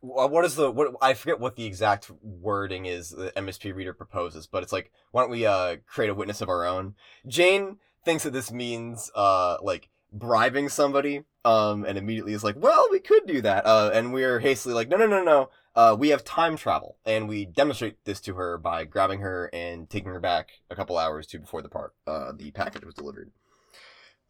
[0.00, 4.46] what is the what I forget what the exact wording is the MSP reader proposes,
[4.46, 6.94] but it's like why don't we uh create a witness of our own?
[7.26, 12.88] Jane thinks that this means uh like bribing somebody um and immediately is like well
[12.90, 16.08] we could do that uh and we're hastily like no no no no uh we
[16.08, 20.20] have time travel and we demonstrate this to her by grabbing her and taking her
[20.20, 23.30] back a couple hours to before the part uh the package was delivered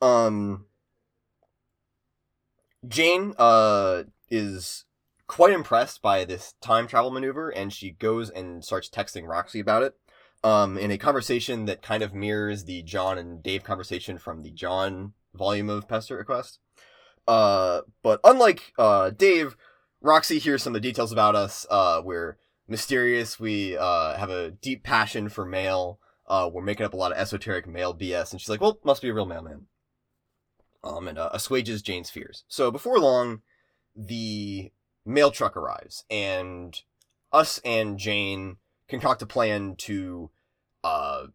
[0.02, 0.66] um
[2.86, 4.84] Jane uh is
[5.26, 9.82] quite impressed by this time travel maneuver and she goes and starts texting Roxy about
[9.82, 9.94] it
[10.44, 14.50] um in a conversation that kind of mirrors the John and Dave conversation from the
[14.50, 16.58] John volume of Pesterquest.
[17.26, 19.56] Uh, but unlike uh, Dave,
[20.00, 21.66] Roxy hears some of the details about us.
[21.70, 22.38] Uh, we're
[22.68, 23.38] mysterious.
[23.38, 25.98] We uh, have a deep passion for mail.
[26.26, 29.02] Uh, we're making up a lot of esoteric mail BS, and she's like, "Well, must
[29.02, 29.66] be a real mailman."
[30.84, 32.44] Um, and uh, assuages Jane's fears.
[32.48, 33.42] So before long,
[33.94, 34.72] the
[35.06, 36.80] mail truck arrives, and
[37.32, 38.56] us and Jane
[38.88, 40.30] concoct a plan to
[40.82, 41.26] uh,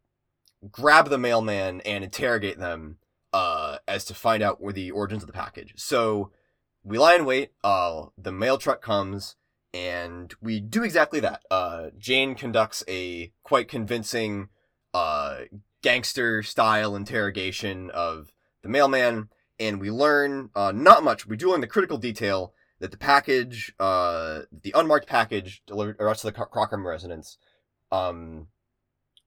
[0.72, 2.98] grab the mailman and interrogate them
[3.34, 5.74] uh, as to find out where the origins of the package.
[5.78, 6.32] So
[6.84, 7.52] we lie in wait.
[7.64, 9.36] Uh, the mail truck comes,
[9.74, 11.44] and we do exactly that.
[11.52, 14.50] Uh, Jane conducts a quite convincing
[14.94, 15.42] uh,
[15.82, 18.32] gangster style interrogation of
[18.62, 21.26] the mailman, and we learn uh, not much.
[21.26, 26.24] We do learn the critical detail that the package, uh, the unmarked package delivered to
[26.24, 27.38] the Crocker residence,
[27.91, 28.48] um,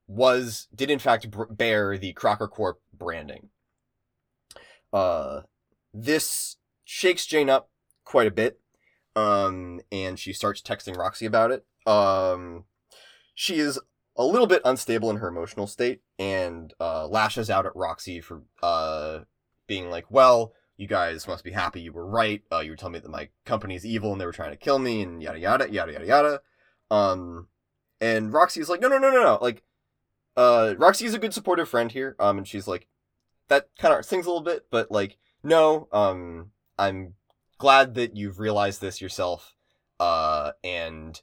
[0.06, 3.48] was did in fact bear the Crocker Corp branding.
[4.92, 5.42] Uh,
[5.92, 7.70] this shakes Jane up
[8.04, 8.60] quite a bit.
[9.16, 11.64] Um, and she starts texting Roxy about it.
[11.86, 12.64] Um,
[13.34, 13.78] she is
[14.16, 18.42] a little bit unstable in her emotional state and uh, lashes out at Roxy for
[18.62, 19.20] uh,
[19.70, 22.42] being like, well, you guys must be happy you were right.
[22.50, 24.56] Uh, you were telling me that my company is evil and they were trying to
[24.56, 26.40] kill me and yada yada yada yada yada.
[26.90, 27.46] Um,
[28.00, 29.38] and Roxy is like, no no no no no.
[29.40, 29.62] Like,
[30.36, 32.16] uh, Roxy is a good supportive friend here.
[32.18, 32.88] Um, and she's like,
[33.46, 37.14] that kind of stings a little bit, but like, no, um, I'm
[37.58, 39.54] glad that you've realized this yourself.
[40.00, 41.22] Uh, and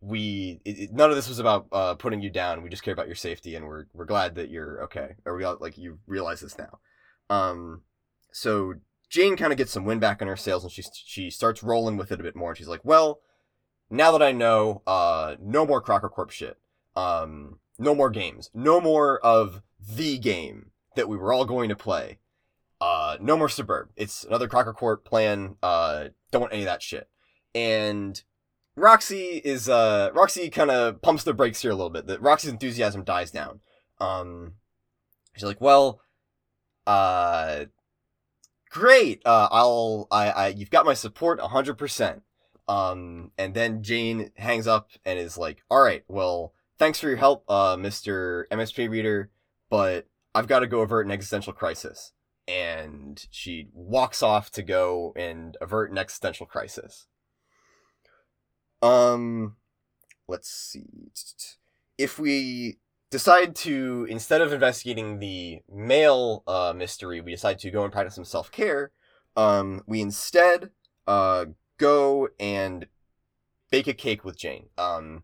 [0.00, 2.64] we, it, it, none of this was about, uh, putting you down.
[2.64, 5.14] We just care about your safety and we're, we're glad that you're okay.
[5.24, 6.80] Or we like, you realize this now.
[7.28, 7.82] Um,
[8.32, 8.74] so
[9.08, 11.96] Jane kind of gets some wind back in her sails and she, she starts rolling
[11.96, 12.50] with it a bit more.
[12.50, 13.20] And she's like, well,
[13.90, 16.58] now that I know, uh, no more Crocker Corp shit.
[16.94, 18.50] Um, no more games.
[18.54, 22.18] No more of the game that we were all going to play.
[22.80, 23.88] Uh, no more Sburb.
[23.96, 25.56] It's another Crocker Corp plan.
[25.62, 27.08] Uh, don't want any of that shit.
[27.54, 28.22] And
[28.76, 32.06] Roxy is uh Roxy kind of pumps the brakes here a little bit.
[32.06, 33.60] That Roxy's enthusiasm dies down.
[33.98, 34.54] Um,
[35.34, 36.00] she's like, well,
[36.86, 37.64] uh,
[38.70, 39.22] great.
[39.24, 42.22] Uh, I'll I I you've got my support hundred percent.
[42.68, 47.16] Um, and then Jane hangs up and is like, all right, well, thanks for your
[47.16, 49.30] help, uh, Mister MSP reader,
[49.70, 52.12] but I've got to go avert an existential crisis.
[52.48, 57.06] And she walks off to go and avert an existential crisis.
[58.82, 59.56] Um,
[60.28, 61.10] let's see.
[61.98, 62.78] If we
[63.10, 68.14] decide to, instead of investigating the mail uh, mystery, we decide to go and practice
[68.14, 68.90] some self care.
[69.36, 70.70] Um, we instead
[71.06, 71.46] uh,
[71.78, 72.86] go and
[73.70, 74.68] bake a cake with Jane.
[74.78, 75.22] Um,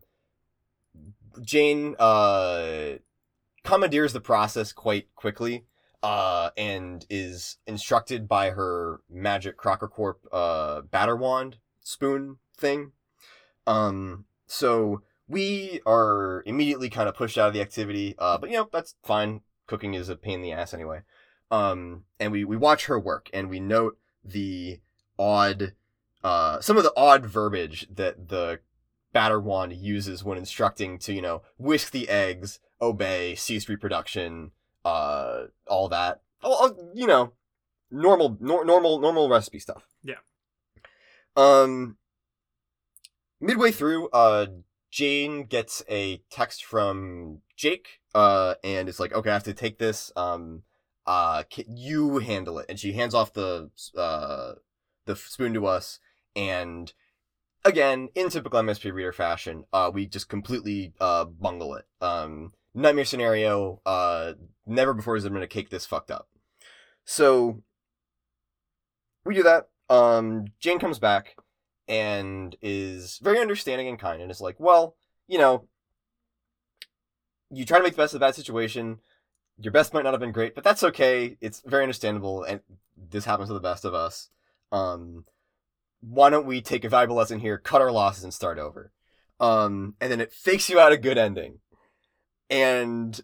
[1.41, 2.93] Jane uh,
[3.63, 5.65] commandeers the process quite quickly
[6.03, 12.91] uh, and is instructed by her magic Crocker Corp uh, batter wand spoon thing.
[13.65, 15.01] Um, so
[15.33, 18.95] we are immediately kind of pushed out of the activity, uh, but you know, that's
[19.03, 19.41] fine.
[19.67, 21.01] Cooking is a pain in the ass anyway.
[21.51, 24.79] Um, and we, we watch her work and we note the
[25.19, 25.73] odd,
[26.23, 28.59] uh, some of the odd verbiage that the
[29.11, 34.51] batter wand uses when instructing to, you know, whisk the eggs, obey, cease reproduction,
[34.85, 36.21] uh, all that.
[36.43, 37.33] Oh, you know,
[37.89, 39.87] normal, nor- normal, normal recipe stuff.
[40.03, 40.15] Yeah.
[41.35, 41.97] Um,
[43.39, 44.47] midway through, uh,
[44.93, 49.79] Jane gets a text from Jake, uh, and it's like, okay, I have to take
[49.79, 50.11] this.
[50.15, 50.61] Um,
[51.07, 54.53] uh, you handle it, and she hands off the uh
[55.07, 55.99] the spoon to us,
[56.35, 56.93] and
[57.65, 61.85] again, in typical MSP reader fashion, uh, we just completely uh bungle it.
[61.99, 63.81] Um, nightmare scenario.
[63.87, 64.33] Uh,
[64.67, 66.27] never before has there been a cake this fucked up.
[67.03, 67.63] So
[69.25, 69.69] we do that.
[69.89, 71.35] Um, Jane comes back
[71.87, 74.95] and is very understanding and kind, and is like, "Well,
[75.27, 75.67] you know,
[77.49, 78.99] you try to make the best of the bad situation.
[79.59, 81.37] Your best might not have been great, but that's okay.
[81.41, 82.61] It's very understandable, and
[82.97, 84.29] this happens to the best of us.
[84.71, 85.25] Um,
[86.01, 88.91] why don't we take a valuable lesson here, cut our losses, and start over?
[89.39, 91.59] Um, and then it fakes you out a good ending,
[92.49, 93.19] and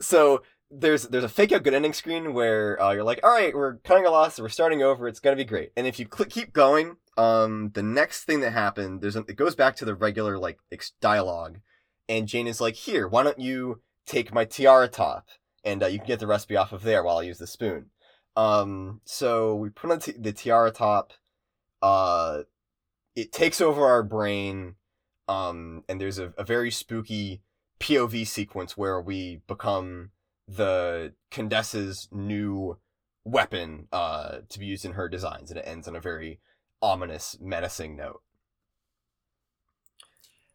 [0.00, 3.54] so there's there's a fake out good ending screen where uh, you're like, all right,
[3.54, 5.72] we're cutting a loss, we're starting over, it's gonna be great.
[5.76, 9.54] And if you keep going, um, the next thing that happened, there's a, it goes
[9.54, 11.58] back to the regular like ex- dialogue,
[12.08, 15.26] and Jane is like, here, why don't you take my tiara top,
[15.64, 17.86] and uh, you can get the recipe off of there while I use the spoon.
[18.36, 21.12] Um, so we put on t- the tiara top.
[21.82, 22.42] Uh,
[23.16, 24.76] it takes over our brain.
[25.28, 27.42] Um, and there's a, a very spooky
[27.78, 30.10] POV sequence where we become
[30.56, 32.78] the Condesce's new
[33.24, 36.40] weapon uh, to be used in her designs, and it ends on a very
[36.82, 38.22] ominous, menacing note.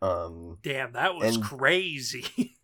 [0.01, 2.58] Um, Damn, that was And- crazy.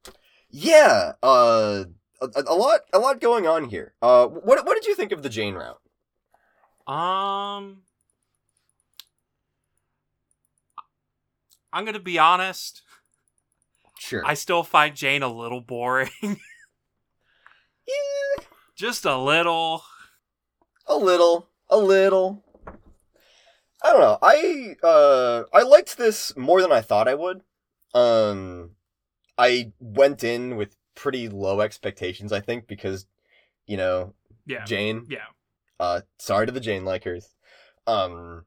[0.50, 1.84] yeah, uh,
[2.20, 3.94] a, a lot, a lot going on here.
[4.00, 5.80] Uh, what, what did you think of the Jane route?
[6.86, 7.82] um,
[11.72, 12.82] I'm gonna be honest.
[13.98, 14.24] Sure.
[14.24, 16.10] I still find Jane a little boring.
[17.88, 18.44] Yeah,
[18.76, 19.82] Just a little.
[20.86, 22.44] a little, a little.
[23.82, 24.18] I don't know.
[24.22, 27.42] I uh, I liked this more than I thought I would.
[27.94, 28.72] Um,
[29.38, 32.32] I went in with pretty low expectations.
[32.32, 33.06] I think because,
[33.66, 34.14] you know,
[34.46, 34.64] Yeah.
[34.64, 35.06] Jane.
[35.08, 35.26] Yeah.
[35.80, 37.26] Uh, sorry to the Jane likers.
[37.86, 38.44] Um,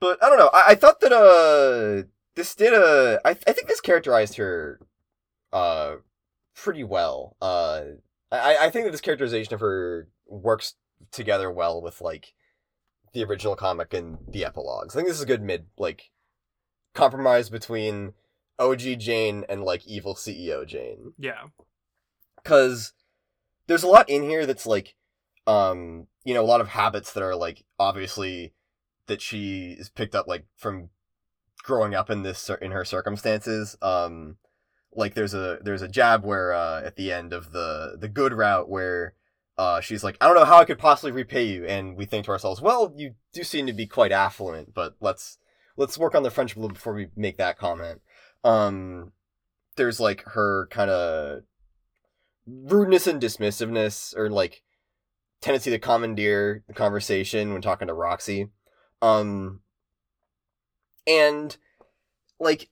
[0.00, 0.50] but I don't know.
[0.54, 2.06] I, I thought that uh,
[2.36, 3.20] this did a.
[3.24, 4.78] I I think this characterized her,
[5.52, 5.96] uh,
[6.54, 7.36] pretty well.
[7.42, 7.82] Uh,
[8.32, 10.74] I I think that this characterization of her works
[11.10, 12.34] together well with like
[13.12, 14.94] the original comic and the epilogues.
[14.94, 16.10] I think this is a good mid like
[16.94, 18.14] compromise between
[18.58, 21.44] OG Jane and like evil CEO Jane Yeah.
[22.42, 22.92] because
[23.66, 24.94] there's a lot in here that's like
[25.46, 28.52] um you know a lot of habits that are like obviously
[29.06, 30.90] that she is picked up like from
[31.64, 34.36] growing up in this in her circumstances um
[34.94, 38.32] like there's a there's a jab where uh at the end of the the good
[38.32, 39.14] route where
[39.58, 42.24] uh she's like i don't know how i could possibly repay you and we think
[42.24, 45.38] to ourselves well you do seem to be quite affluent but let's
[45.76, 48.00] let's work on the friendship a little before we make that comment
[48.44, 49.12] um
[49.76, 51.42] there's like her kind of
[52.46, 54.62] rudeness and dismissiveness or like
[55.40, 58.48] tendency to commandeer the conversation when talking to Roxy.
[59.00, 59.60] Um
[61.06, 61.56] and
[62.38, 62.70] like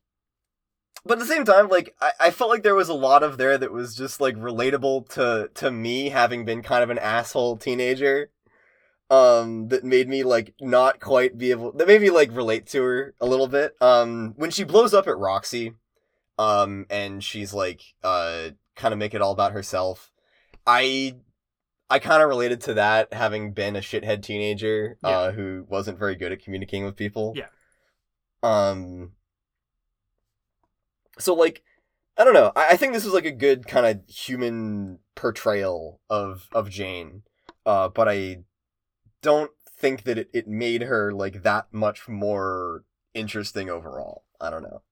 [1.04, 3.38] but at the same time, like I, I felt like there was a lot of
[3.38, 7.56] there that was just like relatable to to me having been kind of an asshole
[7.56, 8.30] teenager.
[9.10, 12.82] Um, that made me like not quite be able that made me like relate to
[12.82, 13.74] her a little bit.
[13.80, 15.74] Um, when she blows up at Roxy,
[16.38, 20.12] um, and she's like uh kind of make it all about herself.
[20.66, 21.16] I
[21.88, 26.14] I kind of related to that having been a shithead teenager uh who wasn't very
[26.14, 27.34] good at communicating with people.
[27.34, 27.48] Yeah.
[28.44, 29.12] Um
[31.20, 31.62] so like
[32.16, 32.52] I don't know.
[32.56, 37.22] I, I think this is like a good kind of human portrayal of of Jane.
[37.66, 38.38] Uh but I
[39.22, 44.24] don't think that it, it made her like that much more interesting overall.
[44.40, 44.82] I don't know.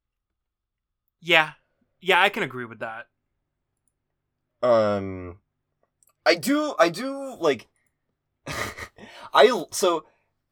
[1.21, 1.53] Yeah.
[2.01, 3.07] Yeah, I can agree with that.
[4.63, 5.39] um
[6.27, 7.69] i do i do like
[9.33, 10.05] i so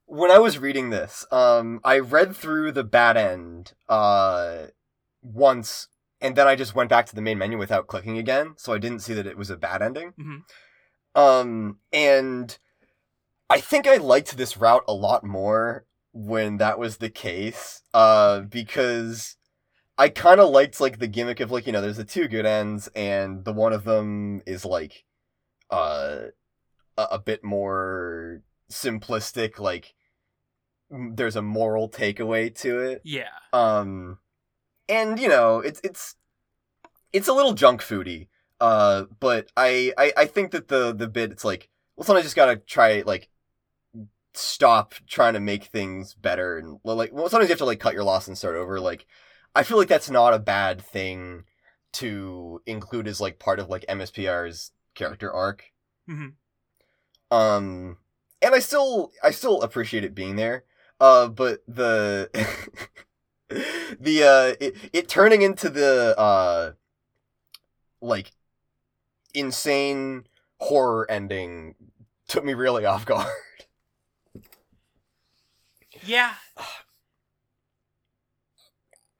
[0.04, 4.66] when i was reading this um i read through the bad end uh
[5.34, 5.88] once
[6.20, 8.78] and then i just went back to the main menu without clicking again so i
[8.78, 10.42] didn't see that it was a bad ending Mhm.
[11.14, 12.58] um and
[13.50, 18.40] i think i liked this route a lot more when that was the case uh
[18.40, 19.36] because
[19.98, 22.44] I kind of liked like the gimmick of like you know there's the two good
[22.44, 25.04] ends and the one of them is like
[25.70, 26.18] uh
[26.98, 29.94] a, a bit more simplistic like
[30.90, 33.28] there's a moral takeaway to it Yeah.
[33.54, 34.18] um
[34.88, 36.14] and you know it's it's
[37.12, 38.28] it's a little junk foody
[38.60, 42.26] uh but I, I I think that the the bit it's like well sometimes you
[42.26, 43.28] just gotta try like
[44.34, 47.94] stop trying to make things better and like well sometimes you have to like cut
[47.94, 49.06] your loss and start over like
[49.54, 51.44] I feel like that's not a bad thing
[51.94, 55.64] to include as like part of like MSPR's character arc
[56.08, 56.34] Mhm.
[57.30, 57.96] um
[58.42, 60.64] and I still I still appreciate it being there
[61.00, 62.30] Uh, but the
[64.00, 66.72] the uh, it, it turning into the uh,
[68.00, 68.32] like
[69.34, 70.24] insane
[70.60, 71.74] horror ending
[72.28, 73.28] took me really off guard.
[76.04, 76.34] Yeah.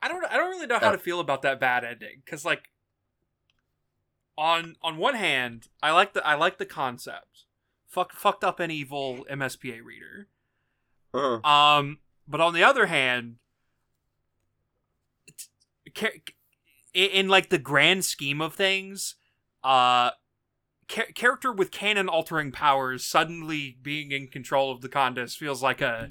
[0.03, 0.93] I don't I don't really know how Uh.
[0.93, 2.70] to feel about that bad ending cuz like
[4.39, 7.45] on on one hand, I like the I like the concept.
[7.89, 10.29] Fuck fucked up and evil MSPA reader.
[11.14, 13.39] Uh, Um but on the other hand,
[16.03, 19.16] in, in like the grand scheme of things,
[19.64, 20.11] uh
[20.88, 25.80] cha- character with canon altering powers suddenly being in control of the Condesce feels like
[25.80, 26.09] a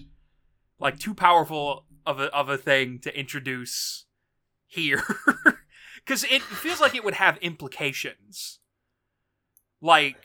[0.80, 4.06] like too powerful of a of a thing to introduce
[4.68, 5.04] here.
[6.06, 8.60] Because it feels like it would have implications.
[9.82, 10.18] Like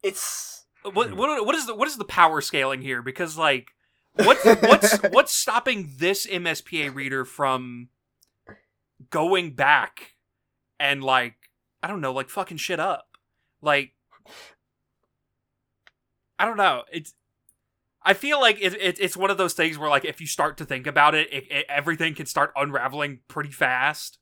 [0.00, 3.02] it's what what what is the what is the power scaling here?
[3.02, 3.72] Because like
[4.24, 7.88] what's what's what's stopping this MSPA reader from
[9.10, 10.14] going back
[10.78, 11.34] and like
[11.82, 13.06] I don't know like fucking shit up?
[13.62, 13.92] Like
[16.38, 16.84] I don't know.
[16.92, 17.14] It's
[18.02, 20.56] I feel like it, it, it's one of those things where like if you start
[20.58, 24.18] to think about it, it, it everything can start unraveling pretty fast.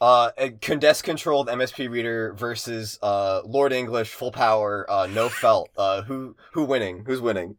[0.00, 5.70] uh Condesce controlled MSP reader versus uh Lord English full power uh no felt.
[5.76, 7.04] Uh who who winning?
[7.06, 7.56] Who's winning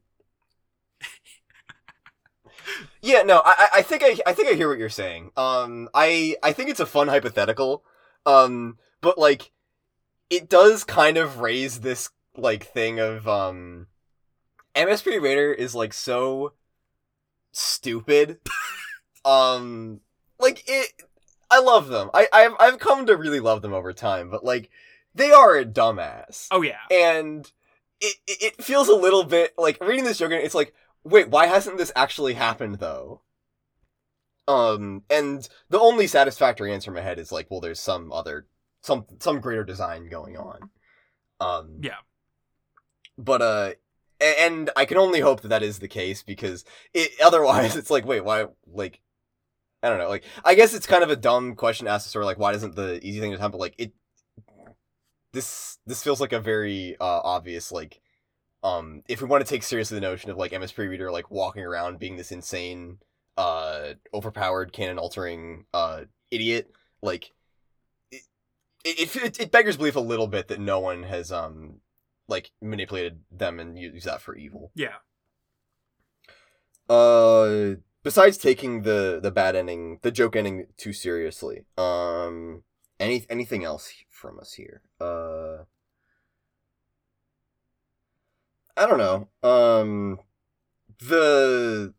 [3.03, 6.35] yeah no I I- think I I think I hear what you're saying um I
[6.41, 7.83] I think it's a fun hypothetical
[8.25, 9.51] um but like
[10.29, 13.87] it does kind of raise this like thing of um
[14.75, 16.53] MSP Raider is like so
[17.51, 18.39] stupid
[19.25, 19.99] um
[20.39, 20.91] like it
[21.51, 22.09] I love them.
[22.15, 24.71] I I've I've come to really love them over time, but like
[25.13, 26.47] they are a dumbass.
[26.49, 27.51] Oh yeah, And
[28.01, 30.73] it it it feels a little bit like reading this joke it's like,
[31.03, 33.21] wait, why hasn't this actually happened though?
[34.47, 38.47] Um and the only satisfactory answer in my head is like, well there's some other
[38.81, 40.69] some some greater design going on.
[41.39, 41.97] Um yeah.
[43.17, 43.71] but uh
[44.21, 48.05] and I can only hope that that is the case because it otherwise it's like
[48.05, 49.01] wait why like
[49.81, 52.23] I don't know like I guess it's kind of a dumb question to ask sort
[52.23, 53.93] of like why doesn't the easy thing to happen but like it
[55.33, 58.01] this this feels like a very uh obvious like
[58.63, 61.63] um if we want to take seriously the notion of like MSP reader like walking
[61.63, 62.97] around being this insane
[63.37, 66.01] uh overpowered canon altering uh
[66.31, 67.31] idiot like
[68.11, 68.21] it,
[68.85, 71.81] it, it, it beggars belief a little bit that no one has um
[72.27, 74.71] like manipulated them and use that for evil.
[74.75, 74.95] Yeah.
[76.89, 81.65] Uh besides taking the the bad ending, the joke ending too seriously.
[81.77, 82.63] Um
[82.99, 84.81] any anything else from us here?
[84.99, 85.63] Uh
[88.77, 89.27] I don't know.
[89.47, 90.19] Um
[90.99, 91.93] the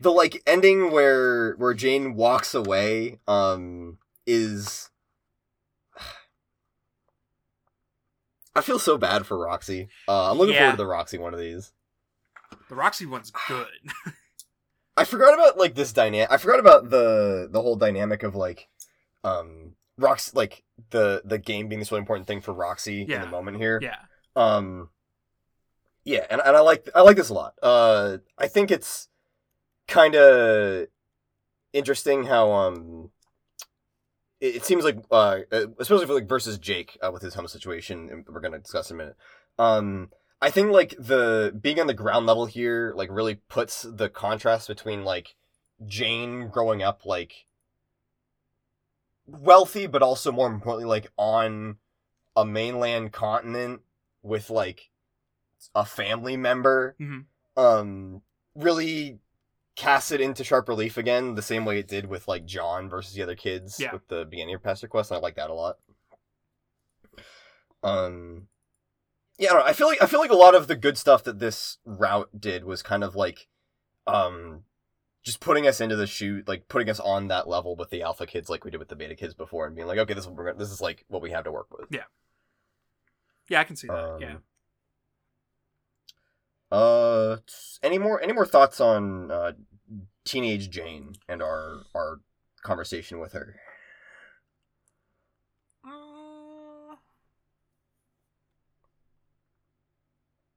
[0.00, 4.90] the like ending where where Jane walks away um is
[8.54, 9.88] I feel so bad for Roxy.
[10.06, 10.60] Uh, I'm looking Yeah.
[10.60, 11.72] forward to the Roxy one of these.
[12.68, 13.66] The Roxy one's good.
[14.96, 16.30] I forgot about like this dynamic.
[16.30, 18.68] I forgot about the the whole dynamic of like,
[19.24, 23.26] um, Rox like the the game being this really important thing for Roxy in the
[23.26, 23.80] moment here.
[23.80, 23.96] yeah.
[24.36, 24.90] Um,
[26.04, 27.54] yeah, and and I like I like this a lot.
[27.62, 29.08] Uh, I think it's
[29.88, 30.86] kind of
[31.72, 33.10] interesting how um.
[34.40, 35.40] It it seems like, uh,
[35.78, 38.96] especially for like versus Jake uh, with his home situation, and we're gonna discuss in
[38.96, 39.16] a minute.
[39.58, 40.10] Um,
[40.42, 44.66] I think like the being on the ground level here like really puts the contrast
[44.66, 45.36] between like
[45.86, 47.46] Jane growing up like
[49.24, 51.76] wealthy but also more importantly like on
[52.34, 53.82] a mainland continent
[54.24, 54.90] with like
[55.74, 57.24] a family member Mhm.
[57.56, 58.22] um
[58.54, 59.18] really
[59.76, 63.14] casts it into sharp relief again the same way it did with like John versus
[63.14, 63.92] the other kids Yeah.
[63.92, 65.78] with the beginning of Pesterquest and I like that a lot
[67.82, 68.48] um
[69.38, 69.66] yeah, I, don't know.
[69.68, 72.28] I feel like I feel like a lot of the good stuff that this route
[72.38, 73.48] did was kind of like,
[74.06, 74.62] um,
[75.24, 78.26] just putting us into the shoot, like putting us on that level with the alpha
[78.26, 80.28] kids, like we did with the beta kids before, and being like, okay, this is
[80.28, 81.88] what we're gonna, this is like what we have to work with.
[81.90, 82.04] Yeah.
[83.48, 83.96] Yeah, I can see that.
[83.98, 84.34] Um, yeah.
[86.72, 87.36] Uh,
[87.82, 89.52] any more any more thoughts on uh,
[90.24, 92.20] teenage Jane and our our
[92.62, 93.56] conversation with her?
[95.84, 96.96] Uh,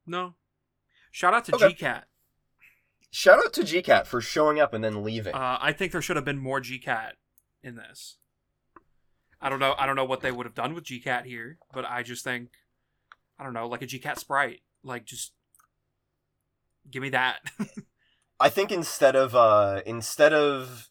[0.08, 0.36] no.
[1.12, 1.74] Shout out to Okay.
[1.74, 2.04] GCat.
[3.12, 5.36] Shout out to GCat for showing up and then leaving.
[5.36, 7.12] Uh, I think there should have been more GCat
[7.62, 8.18] in this.
[9.42, 9.76] I don't know.
[9.78, 12.52] I don't know what they would have done with GCat here, but I just think,
[13.38, 15.34] I don't know, like a GCat sprite, like just
[16.90, 17.40] Give me that.
[18.40, 20.90] I think instead of uh instead of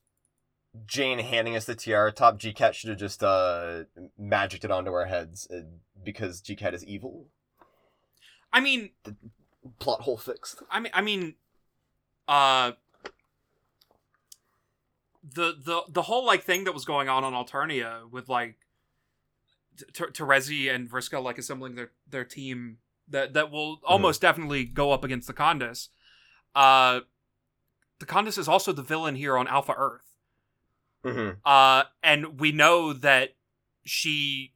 [0.86, 3.84] Jane handing us the tiara top, GCat should have just uh
[4.18, 5.60] magicked it onto our heads uh,
[6.02, 7.28] because GCat is evil.
[8.52, 8.90] I mean,
[9.78, 10.62] Plot hole fixed.
[10.70, 11.34] I mean, I mean,
[12.28, 12.72] uh,
[15.22, 18.56] the the the whole like thing that was going on on Alternia with like
[19.76, 22.78] T- Terezi and Vriska like assembling their their team
[23.08, 25.88] that that will almost definitely go up against the Condesce.
[26.54, 27.00] Uh,
[27.98, 30.14] the Condesce is also the villain here on Alpha Earth.
[31.04, 31.38] Mm-hmm.
[31.44, 33.30] Uh, and we know that
[33.84, 34.52] she,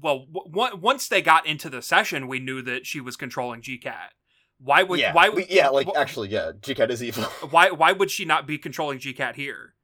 [0.00, 4.12] well, w- once they got into the session, we knew that she was controlling GCat.
[4.58, 7.24] Why would yeah, why we- yeah, like wh- actually, yeah, GCat is evil.
[7.50, 9.74] why why would she not be controlling GCat here?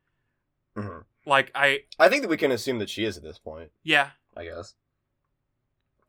[0.76, 1.04] Mhm.
[1.26, 3.70] Like I I think that we can assume that she is at this point.
[3.82, 4.74] yeah I guess.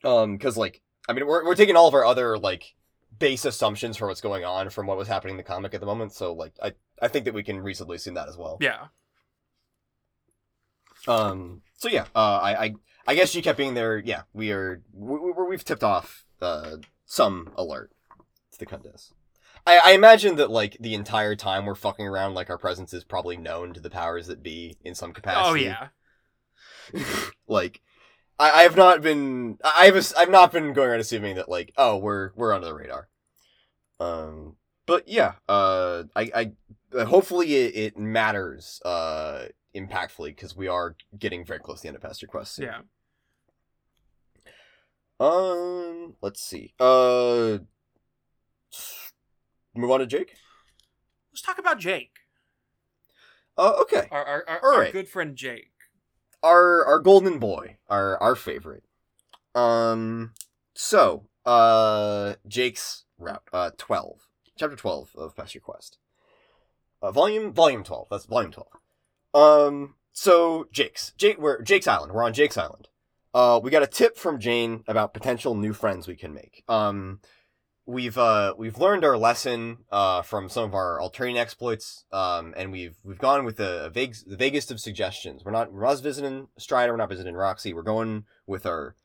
[0.04, 2.76] Um, because like, I mean, we're we're taking all of our other like
[3.18, 5.86] base assumptions for what's going on from what was happening in the comic at the
[5.88, 6.14] moment.
[6.14, 8.58] So like, I I think that we can reasonably assume that as well.
[8.62, 8.88] yeah
[11.08, 11.62] Um.
[11.78, 12.06] So yeah.
[12.16, 12.40] Uh.
[12.42, 12.66] I.
[12.66, 12.76] I.
[13.08, 13.98] I guess she kept being there.
[13.98, 14.22] Yeah.
[14.34, 14.82] We are.
[14.94, 16.26] We, we, we've tipped off.
[16.42, 16.78] Uh.
[17.06, 17.92] Some alert
[18.52, 19.14] to the Condesce.
[19.66, 19.78] I.
[19.78, 23.36] I imagine that like the entire time we're fucking around, like our presence is probably
[23.36, 25.68] known to the powers that be in some capacity.
[25.70, 25.76] oh
[26.94, 27.82] yeah like.
[28.40, 29.58] I, I have not been.
[29.64, 29.98] I have.
[29.98, 33.10] ass- I've not been going around assuming that like, oh, we're we're under the radar.
[34.00, 34.56] Um.
[34.86, 35.34] But yeah.
[35.48, 36.04] Uh.
[36.16, 36.32] I.
[36.34, 36.52] I.
[36.98, 38.82] uh, Hopefully it, it matters.
[38.86, 39.46] Uh.
[39.76, 42.48] Impactfully because we are getting very close to the end of Pesterquest.
[42.48, 42.66] soon.
[42.66, 42.80] yeah
[45.20, 46.16] Um.
[46.22, 46.74] Let's see.
[46.80, 47.60] Uh.
[49.76, 50.34] Move on to Jake.
[51.32, 52.12] let's talk about Jake
[53.58, 53.74] Uh.
[53.82, 54.08] Okay.
[54.12, 55.70] our our, our, All our good friend Jake
[56.44, 58.84] our our golden boy, our our favorite.
[59.56, 60.34] Um
[60.74, 64.28] so uh Jake's route uh 12.
[64.58, 65.98] Chapter 12 of Pesterquest.
[67.02, 68.08] Uh volume volume 12.
[68.10, 68.68] That's volume 12.
[69.34, 72.14] Um so Jake's Jake we're Jake's Island.
[72.14, 72.88] We're on Jake's Island.
[73.34, 76.64] Uh we got a tip from Jane about potential new friends we can make.
[76.68, 77.20] Um
[77.90, 82.72] we've uh we've learned our lesson uh from some of our alternating exploits um and
[82.72, 85.44] we've we've gone with the, vague the vaguest of suggestions.
[85.44, 87.74] We're not we're not visiting strider we're not visiting roxy.
[87.74, 88.96] We're going with our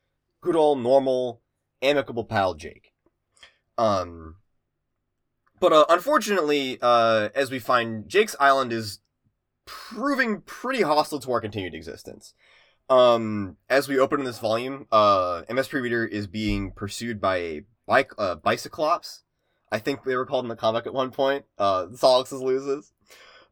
[0.41, 1.41] good old normal
[1.81, 2.93] amicable pal jake.
[3.77, 4.35] Um
[5.59, 8.99] but uh, unfortunately uh as we find jake's island is
[9.65, 12.35] proving pretty hostile to our continued existence.
[12.87, 18.11] Um as we open this volume uh msp reader is being pursued by a bike
[18.17, 19.23] uh bicyclops.
[19.71, 22.91] I think they were called in the comic at one point uh Sollux's lusus.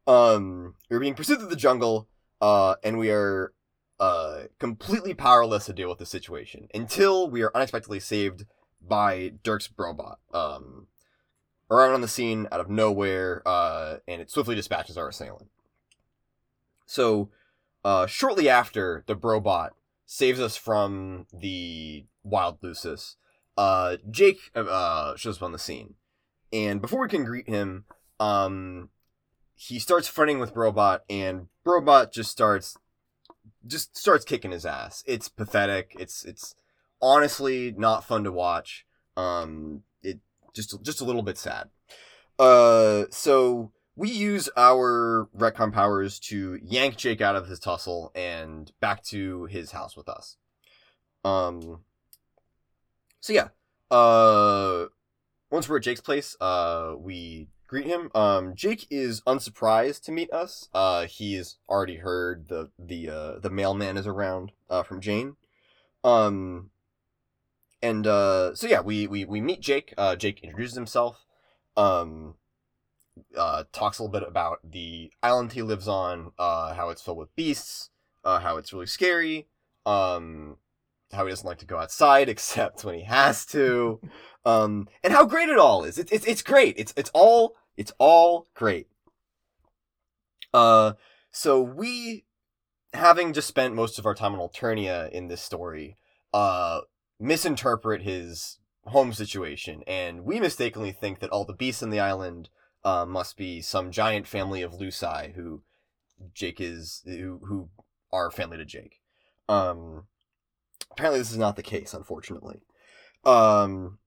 [0.07, 2.07] Um we're being pursued through the jungle
[2.41, 3.53] uh and we are
[3.99, 8.45] uh completely powerless to deal with the situation until we are unexpectedly saved
[8.85, 10.87] by dirk's brobot um
[11.69, 15.49] arriving on the scene out of nowhere uh and it swiftly dispatches our assailant.
[16.85, 17.29] So
[17.85, 19.69] uh shortly after the brobot
[20.05, 23.15] saves us from the wild lusus
[23.57, 25.95] uh jake uh shows up on the scene
[26.51, 27.85] and before we can greet him
[28.19, 28.89] um
[29.55, 32.77] he starts fighting with Robot, and Robot just starts
[33.65, 35.03] just starts kicking his ass.
[35.07, 35.95] It's pathetic.
[35.99, 36.55] It's it's
[37.01, 38.85] honestly not fun to watch.
[39.15, 40.19] Um, it
[40.53, 41.69] just just a little bit sad.
[42.39, 48.71] Uh, so we use our retcon powers to yank Jake out of his tussle and
[48.79, 50.37] back to his house with us.
[51.23, 51.81] Um.
[53.23, 53.47] So yeah.
[53.89, 54.87] Uh,
[55.49, 58.11] once we're at Jake's place, uh, we greet him.
[58.13, 60.67] Um, Jake is unsurprised to meet us.
[60.73, 65.37] Uh, he's already heard the the uh, the mailman is around uh, from Jane.
[66.03, 66.71] Um,
[67.81, 69.93] and uh, so yeah, we we we meet Jake.
[69.97, 71.25] Uh, Jake introduces himself.
[71.77, 72.35] Um,
[73.37, 76.33] uh, talks a little bit about the island he lives on.
[76.37, 77.89] Uh, how it's filled with beasts.
[78.25, 79.47] Uh, how it's really scary.
[79.85, 80.57] Um,
[81.13, 83.99] how he doesn't like to go outside except when he has to.
[84.45, 85.97] Um, and how great it all is.
[85.97, 86.75] It's it's it's great.
[86.77, 88.87] It's it's all it's all great.
[90.53, 90.93] Uh,
[91.31, 92.25] so we,
[92.93, 95.97] having just spent most of our time on Alternia in this story,
[96.31, 96.81] uh,
[97.19, 102.49] misinterpret his home situation, and we mistakenly think that all the beasts in the island,
[102.83, 105.61] uh, must be some giant family of lusii who
[106.33, 107.69] Jake is who who
[108.11, 108.99] are family to Jake.
[109.49, 110.05] Um,
[110.93, 112.61] apparently this is not the case, unfortunately.
[113.25, 113.99] Um,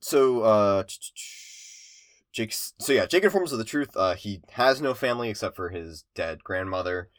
[0.00, 0.82] so uh
[2.32, 3.96] Jake's so yeah, Jake informs of the truth.
[3.96, 7.10] Uh he has no family except for his dead grandmother.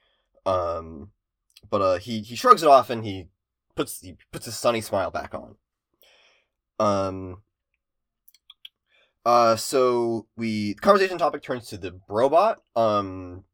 [0.45, 1.11] Um
[1.69, 3.27] but uh he he shrugs it off and he
[3.75, 5.55] puts he puts his sunny smile back on.
[6.79, 7.43] Um
[9.25, 12.61] Uh, so we conversation topic turns to the robot.
[12.75, 13.45] Um,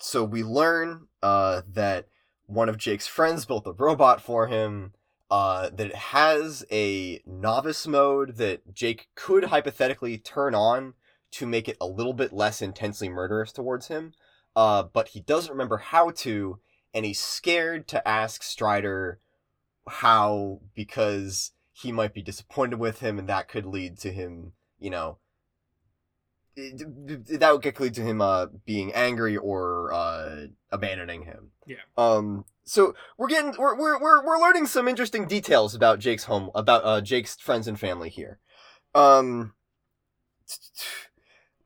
[0.00, 2.06] so we learn uh that
[2.46, 4.92] one of Jake's friends built a robot for him.
[5.28, 10.94] Uh, that has a novice mode that Jake could hypothetically turn on
[11.32, 14.12] to make it a little bit less intensely murderous towards him.
[14.54, 16.60] Uh, but he doesn't remember how to,
[16.94, 19.18] and he's scared to ask Strider
[19.88, 24.90] how because he might be disappointed with him, and that could lead to him, you
[24.90, 25.18] know,
[26.56, 31.50] that would get lead to him uh, being angry or uh, abandoning him.
[31.66, 31.76] Yeah.
[31.96, 32.44] Um.
[32.64, 36.82] So we're getting we're, we're we're we're learning some interesting details about Jake's home about
[36.84, 38.38] uh Jake's friends and family here.
[38.94, 39.54] Um.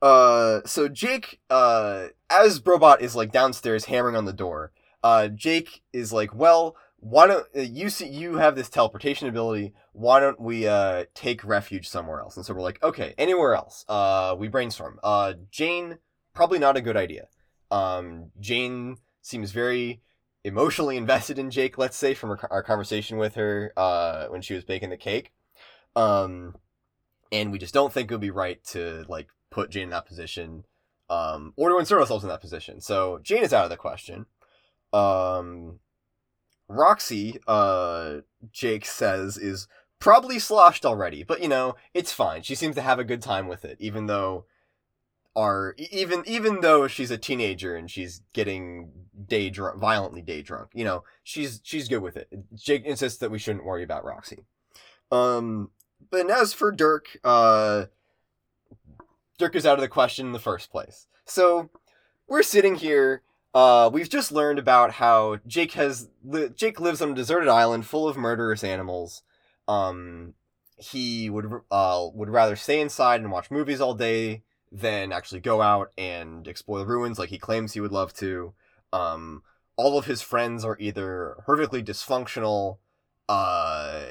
[0.01, 0.61] Uh.
[0.65, 4.71] So Jake uh as Brobot is like downstairs hammering on the door.
[5.03, 5.29] Uh.
[5.29, 9.73] Jake is like, well, why don't uh, you see you have this teleportation ability?
[9.91, 12.37] Why don't we uh take refuge somewhere else?
[12.37, 13.83] And so we're like, okay, anywhere else.
[13.89, 14.99] Uh, we brainstorm.
[15.03, 15.97] Uh, Jane
[16.33, 17.27] probably not a good idea.
[17.71, 20.01] Um, Jane seems very
[20.43, 21.77] emotionally invested in Jake.
[21.77, 25.33] Let's say from our, our conversation with her uh when she was baking the cake.
[25.95, 26.55] Um,
[27.31, 30.05] and we just don't think it would be right to like put Jane in that
[30.05, 30.65] position.
[31.09, 32.79] Um, or to insert ourselves in that position.
[32.79, 34.27] So Jane is out of the question.
[34.93, 35.80] Um,
[36.71, 38.17] Roxy, uh,
[38.51, 39.67] Jake says, is
[39.99, 42.41] probably sloshed already, but you know, it's fine.
[42.41, 44.45] She seems to have a good time with it, even though
[45.35, 48.91] are even even though she's a teenager and she's getting
[49.27, 50.69] day drunk, violently day drunk.
[50.73, 52.29] You know, she's she's good with it.
[52.55, 54.45] Jake insists that we shouldn't worry about Roxy.
[55.11, 55.69] Um,
[56.09, 57.85] but as for Dirk, uh,
[59.37, 61.07] Dirk is out of the question in the first place.
[61.25, 61.69] So
[62.27, 63.23] we're sitting here
[63.53, 67.85] uh, we've just learned about how Jake has li- Jake lives on a deserted island
[67.85, 69.23] full of murderous animals.
[69.67, 70.33] Um,
[70.77, 75.61] he would uh would rather stay inside and watch movies all day than actually go
[75.61, 78.53] out and explore the ruins like he claims he would love to.
[78.93, 79.43] Um,
[79.75, 82.77] all of his friends are either horrifically dysfunctional,
[83.27, 84.03] uh,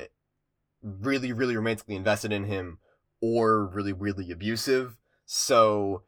[0.82, 2.78] really really romantically invested in him,
[3.20, 4.98] or really really abusive.
[5.24, 6.02] So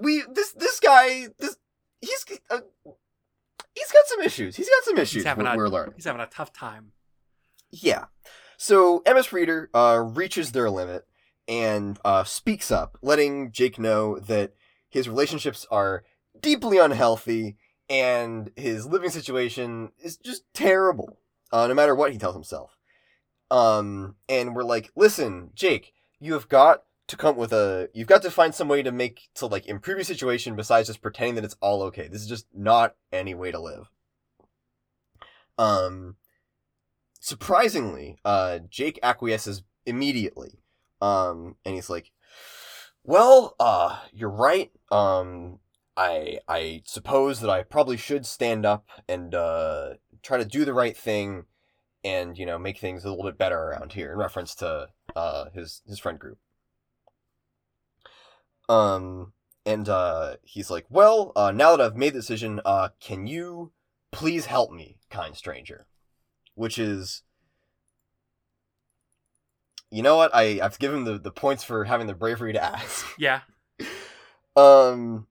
[0.00, 1.56] we this this guy this
[2.00, 2.60] he's uh,
[3.74, 4.56] he's got some issues.
[4.56, 5.24] He's got some issues.
[5.24, 5.94] having we're, a- we're learning.
[5.96, 6.92] He's having a tough time.
[7.70, 8.06] Yeah.
[8.56, 11.06] So MS Reader uh, reaches their limit
[11.48, 14.54] and uh, speaks up, letting Jake know that
[14.88, 16.04] his relationships are
[16.40, 17.56] deeply unhealthy
[17.88, 21.18] and his living situation is just terrible,
[21.52, 22.76] uh, no matter what he tells himself.
[23.50, 28.08] Um, and we're like, listen, Jake, you have got to come up with a, you've
[28.08, 31.34] got to find some way to make to like improve your situation besides just pretending
[31.36, 32.08] that it's all okay.
[32.08, 33.90] This is just not any way to live.
[35.58, 36.16] Um,
[37.20, 40.60] surprisingly, uh, Jake acquiesces immediately.
[41.00, 42.12] Um, and he's like,
[43.04, 44.70] "Well, uh, you're right.
[44.90, 45.60] Um,
[45.96, 50.74] I I suppose that I probably should stand up and uh try to do the
[50.74, 51.46] right thing,
[52.04, 55.50] and you know make things a little bit better around here." In reference to uh
[55.50, 56.38] his his friend group.
[58.70, 59.32] Um,
[59.66, 63.72] and uh, he's like, "Well, uh, now that I've made the decision, uh, can you
[64.12, 65.86] please help me, kind stranger?"
[66.54, 67.22] Which is
[69.90, 70.30] you know what?
[70.32, 73.06] I I've given the the points for having the bravery to ask.
[73.18, 73.40] Yeah.
[74.56, 75.26] Um,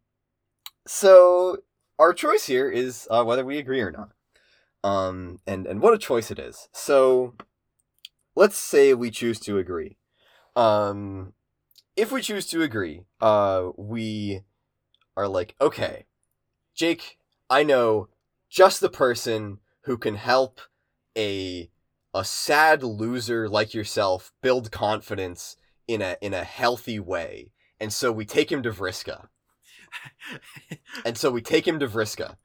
[0.85, 1.57] so
[1.97, 4.11] our choice here is uh, whether we agree or not.
[4.83, 6.67] Um, and and what a choice it is.
[6.73, 7.35] So
[8.35, 9.97] let's say we choose to agree.
[10.55, 11.33] Um,
[11.99, 14.41] if we choose to agree, uh, we
[15.17, 16.05] are like, okay,
[16.73, 17.17] Jake,
[17.49, 18.07] I know
[18.49, 20.61] just the person who can help
[21.17, 21.69] a
[22.13, 27.51] a sad loser like yourself build confidence in a in a healthy way.
[27.79, 29.27] And so we take him to Vriska.
[31.05, 32.35] And so we take him to Vriska.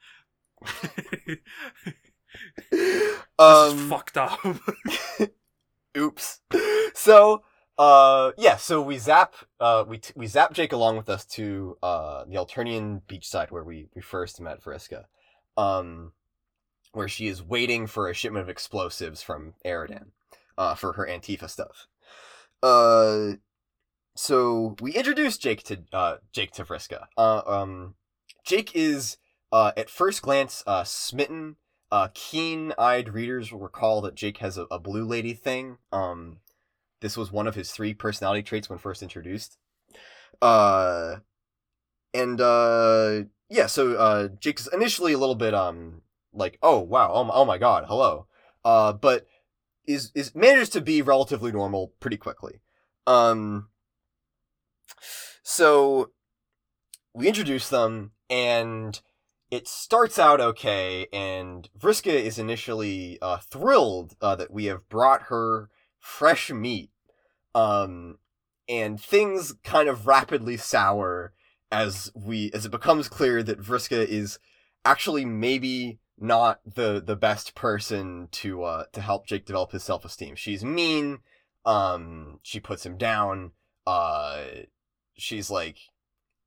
[2.71, 4.41] this Um, is fucked up.
[5.97, 6.41] oops.
[6.95, 7.43] So,
[7.79, 8.57] uh, yeah.
[8.57, 12.37] So we zap, uh, we t- we zap Jake along with us to uh the
[12.37, 15.05] Alternian beachside where we we first met Vriska,
[15.57, 16.13] um,
[16.93, 20.09] where she is waiting for a shipment of explosives from Eridan,
[20.57, 21.87] uh, for her Antifa stuff.
[22.63, 23.37] Uh,
[24.17, 27.07] so we introduce Jake to uh Jake to Vriska.
[27.17, 27.95] Uh, um,
[28.45, 29.17] Jake is
[29.53, 31.57] uh at first glance uh smitten
[31.95, 35.79] uh, keen-eyed readers will recall that Jake has a, a blue lady thing.
[35.93, 36.39] Um,
[37.01, 39.59] this was one of his three personality traits when first introduced.
[40.41, 41.17] Uh,
[42.13, 47.25] and uh, yeah, so uh, Jake's initially a little bit um like, oh wow, oh
[47.25, 48.27] my, oh my god, hello.
[48.65, 49.27] Uh, but
[49.87, 52.61] is is manages to be relatively normal pretty quickly.
[53.07, 53.69] Um,
[55.43, 56.11] so
[57.13, 59.01] we introduce them, and
[59.51, 65.25] it starts out okay, and Vriska is initially uh, thrilled uh, that we have brought
[65.25, 65.69] her
[66.05, 66.91] fresh meat.
[67.55, 68.19] Um,
[68.69, 71.33] and things kind of rapidly sour
[71.73, 74.39] as we as it becomes clear that Vriska is
[74.85, 80.37] actually maybe not the the best person to uh to help Jake develop his self-esteem.
[80.37, 81.19] She's mean,
[81.65, 83.53] um she puts him down,
[83.87, 84.45] uh
[85.17, 85.79] she's like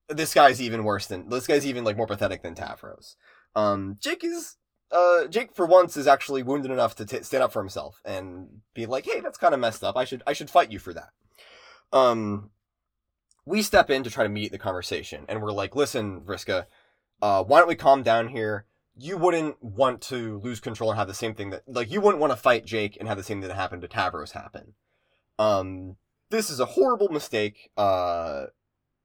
[0.10, 3.16] this guy's even worse than this guy's even like more pathetic than Tavros.
[3.56, 4.56] Um Jake is
[4.92, 8.62] uh Jake for once is actually wounded enough to t- stand up for himself and
[8.74, 9.98] be like, "Hey, that's kind of messed up.
[9.98, 11.10] I should I should fight you for that."
[11.92, 12.52] Um
[13.46, 16.66] we step in to try to mediate the conversation and we're like, "Listen, Vriska,
[17.22, 18.66] uh why don't we calm down here?
[18.96, 22.22] You wouldn't want to lose control and have the same thing that like you wouldn't
[22.22, 24.74] want to fight Jake and have the same thing that happened to Tavros happen."
[25.40, 25.98] Um
[26.30, 27.72] this is a horrible mistake.
[27.78, 28.48] Uh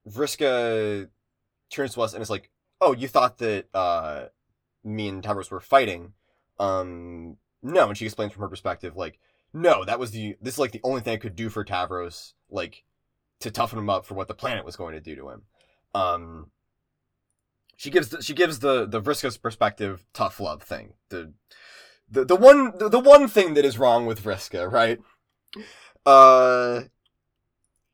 [0.08, 1.08] Vriska
[1.70, 4.26] turns to us and is like, "Oh, you thought that uh,
[4.84, 6.14] me and Tavros were fighting?"
[6.58, 9.18] Um, no, and she explains from her perspective, like,
[9.52, 12.32] "No, that was the this is like the only thing I could do for Tavros,
[12.50, 12.84] like,
[13.40, 15.42] to toughen him up for what the planet was going to do to him."
[15.94, 16.50] Um,
[17.76, 20.94] she gives the, she gives the the Vriska's perspective tough love thing.
[21.08, 21.32] The
[22.08, 25.00] the the one the, the one thing that is wrong with Vriska, right?
[26.06, 26.82] Uh,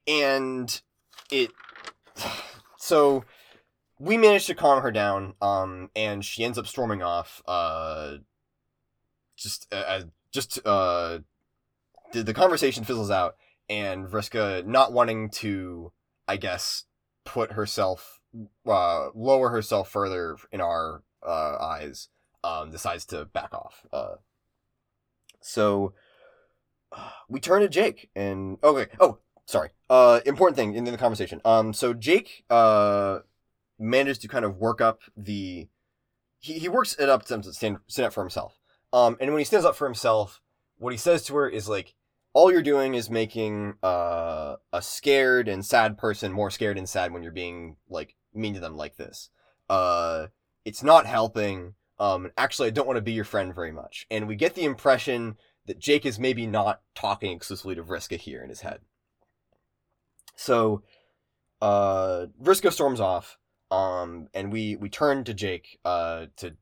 [0.06, 0.80] and
[1.30, 1.50] it
[2.76, 3.24] so
[3.98, 7.42] we managed to calm her down, um, and she ends up storming off.
[7.46, 8.18] Uh,
[9.36, 11.18] just, uh, just, uh,
[12.12, 13.36] the, the conversation fizzles out,
[13.68, 15.92] and Vriska, not wanting to,
[16.26, 16.84] I guess,
[17.24, 18.20] put herself,
[18.66, 22.08] uh, lower herself further in our uh, eyes,
[22.44, 23.84] um, decides to back off.
[23.92, 24.16] Uh,
[25.40, 25.92] so
[27.28, 29.70] we turn to Jake, and okay, oh, sorry.
[29.90, 31.40] Uh, important thing in, in the conversation.
[31.44, 33.20] Um, so Jake uh
[33.78, 35.68] manages to kind of work up the.
[36.40, 38.58] He, he works it up to stand stand up for himself.
[38.92, 40.40] Um, and when he stands up for himself,
[40.78, 41.94] what he says to her is like,
[42.32, 47.12] "All you're doing is making uh a scared and sad person more scared and sad
[47.12, 49.30] when you're being like mean to them like this.
[49.68, 50.28] Uh,
[50.64, 51.74] it's not helping.
[51.98, 54.64] Um, actually, I don't want to be your friend very much." And we get the
[54.64, 58.80] impression that Jake is maybe not talking exclusively to Vriska here in his head.
[60.34, 60.82] So,
[61.60, 63.38] uh, Vriska storms off,
[63.70, 66.56] um, and we we turn to Jake, uh, to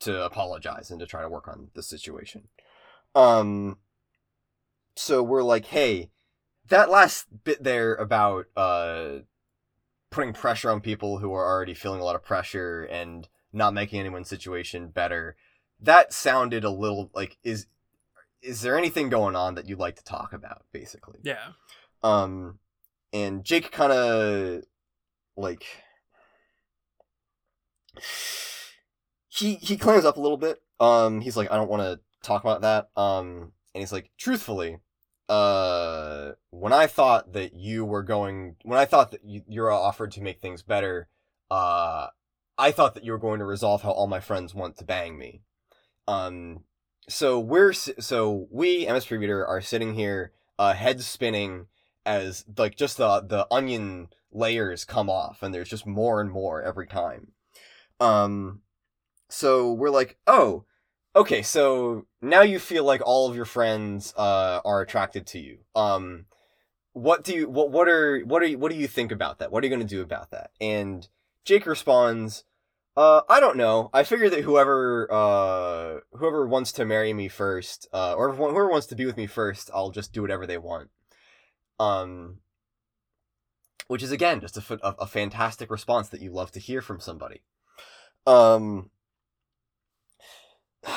[0.00, 2.48] to apologize and to try to work on the situation.
[3.14, 3.78] Um,
[4.96, 6.10] so we're like, hey,
[6.68, 9.18] that last bit there about uh
[10.10, 13.98] putting pressure on people who are already feeling a lot of pressure and not making
[14.00, 15.36] anyone's situation better
[15.80, 17.66] that sounded a little like is
[18.40, 21.52] is there anything going on that you'd like to talk about basically Yeah.
[22.02, 22.58] um
[23.12, 24.62] and Jake kind of
[25.36, 25.64] like
[29.28, 30.60] he he clams up a little bit.
[30.80, 32.88] Um, he's like, I don't want to talk about that.
[32.96, 34.78] Um, and he's like, truthfully,
[35.28, 40.12] uh, when I thought that you were going, when I thought that you, you're offered
[40.12, 41.08] to make things better,
[41.50, 42.08] uh,
[42.58, 45.18] I thought that you were going to resolve how all my friends want to bang
[45.18, 45.42] me.
[46.06, 46.64] Um,
[47.08, 51.66] so we're so we MS Reader are sitting here, uh, heads spinning
[52.06, 56.62] as like just the the onion layers come off and there's just more and more
[56.62, 57.28] every time
[58.00, 58.60] um
[59.28, 60.64] so we're like oh
[61.16, 65.58] okay so now you feel like all of your friends uh are attracted to you.
[65.74, 66.26] Um
[66.92, 69.50] what do you what what are what are you, what do you think about that?
[69.50, 70.50] What are you going to do about that?
[70.60, 71.06] And
[71.44, 72.44] jake responds
[72.96, 73.90] uh i don't know.
[73.92, 78.86] I figure that whoever uh whoever wants to marry me first uh or whoever wants
[78.88, 80.90] to be with me first i'll just do whatever they want.
[81.78, 82.38] Um
[83.86, 87.00] which is again just a, a, a fantastic response that you love to hear from
[87.00, 87.42] somebody
[88.26, 88.90] um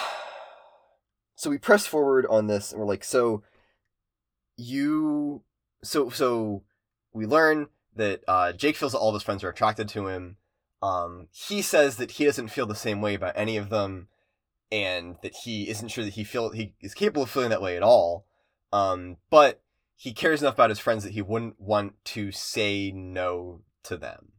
[1.36, 3.44] so we press forward on this and we're like so
[4.58, 5.44] you
[5.84, 6.64] so so
[7.14, 10.38] we learn that uh, Jake feels that all of his friends are attracted to him.
[10.82, 14.08] Um, he says that he doesn't feel the same way about any of them,
[14.72, 17.76] and that he isn't sure that he feel he is capable of feeling that way
[17.76, 18.26] at all.
[18.72, 19.62] Um, but
[19.96, 24.34] he cares enough about his friends that he wouldn't want to say no to them.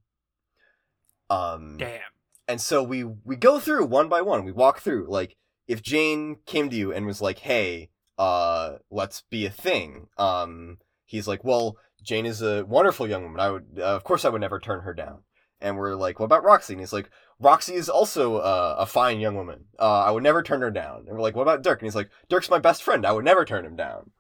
[1.29, 2.01] Um, Damn.
[2.49, 4.45] And so we we go through one by one.
[4.45, 5.37] We walk through like
[5.69, 10.79] if Jane came to you and was like, "Hey, uh, let's be a thing." Um,
[11.05, 13.41] he's like, "Well, Jane is a wonderful young woman.
[13.41, 15.25] I would, uh, of course, I would never turn her down."
[15.61, 19.21] And we're like, "What about Roxy?" And he's like, "Roxy is also uh, a fine
[19.21, 19.67] young woman.
[19.79, 21.97] Uh, I would never turn her down." And we're like, "What about Dirk?" And he's
[21.97, 23.05] like, "Dirk's my best friend.
[23.07, 24.11] I would never turn him down."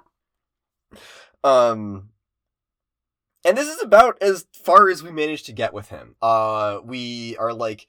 [1.44, 2.10] Um,
[3.44, 6.16] and this is about as far as we managed to get with him.
[6.20, 7.86] Uh, we are like,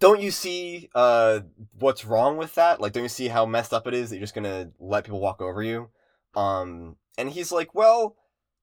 [0.00, 1.40] don't you see uh
[1.78, 2.80] what's wrong with that?
[2.80, 5.20] Like, don't you see how messed up it is that you're just gonna let people
[5.20, 5.90] walk over you?
[6.36, 8.16] Um, and he's like, well,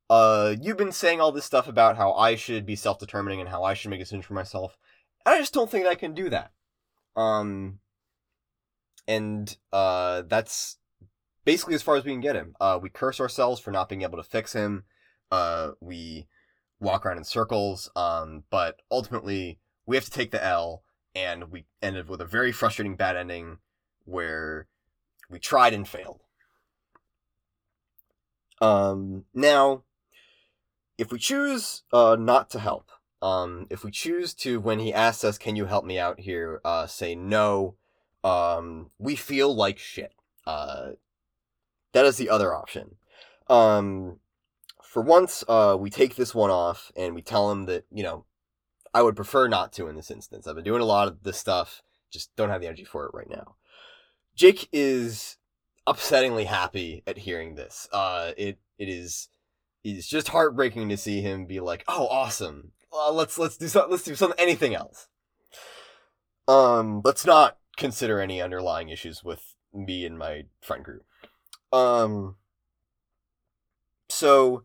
[0.09, 3.63] uh, you've been saying all this stuff about how I should be self-determining and how
[3.63, 4.77] I should make a decisions for myself.
[5.25, 6.51] I just don't think I can do that.
[7.15, 7.79] Um,
[9.07, 10.77] and uh, that's
[11.43, 12.55] basically as far as we can get him.
[12.61, 14.83] Uh, we curse ourselves for not being able to fix him.
[15.31, 16.27] Uh, we
[16.79, 17.89] walk around in circles.
[17.95, 20.83] Um, but ultimately, we have to take the L,
[21.15, 23.59] and we ended with a very frustrating bad ending
[24.03, 24.67] where
[25.29, 26.21] we tried and failed.
[28.61, 29.83] Um, now,
[30.97, 32.91] if we choose uh, not to help,
[33.21, 36.61] um, if we choose to, when he asks us, "Can you help me out here?"
[36.63, 37.75] Uh, say no.
[38.23, 40.13] Um, we feel like shit.
[40.45, 40.91] Uh,
[41.93, 42.95] that is the other option.
[43.47, 44.19] Um,
[44.83, 48.25] for once, uh, we take this one off and we tell him that you know,
[48.95, 50.47] I would prefer not to in this instance.
[50.47, 53.13] I've been doing a lot of this stuff, just don't have the energy for it
[53.13, 53.55] right now.
[54.35, 55.35] Jake is
[55.85, 57.89] upsettingly happy at hearing this.
[57.91, 59.27] Uh, it it is
[59.83, 62.71] it's just heartbreaking to see him be like, "Oh, awesome!
[62.93, 63.91] Uh, let's let's do something.
[63.91, 64.39] Let's do something.
[64.39, 65.09] Anything else."
[66.47, 71.03] Um, let's not consider any underlying issues with me and my friend group.
[71.73, 72.37] Um,
[74.07, 74.63] so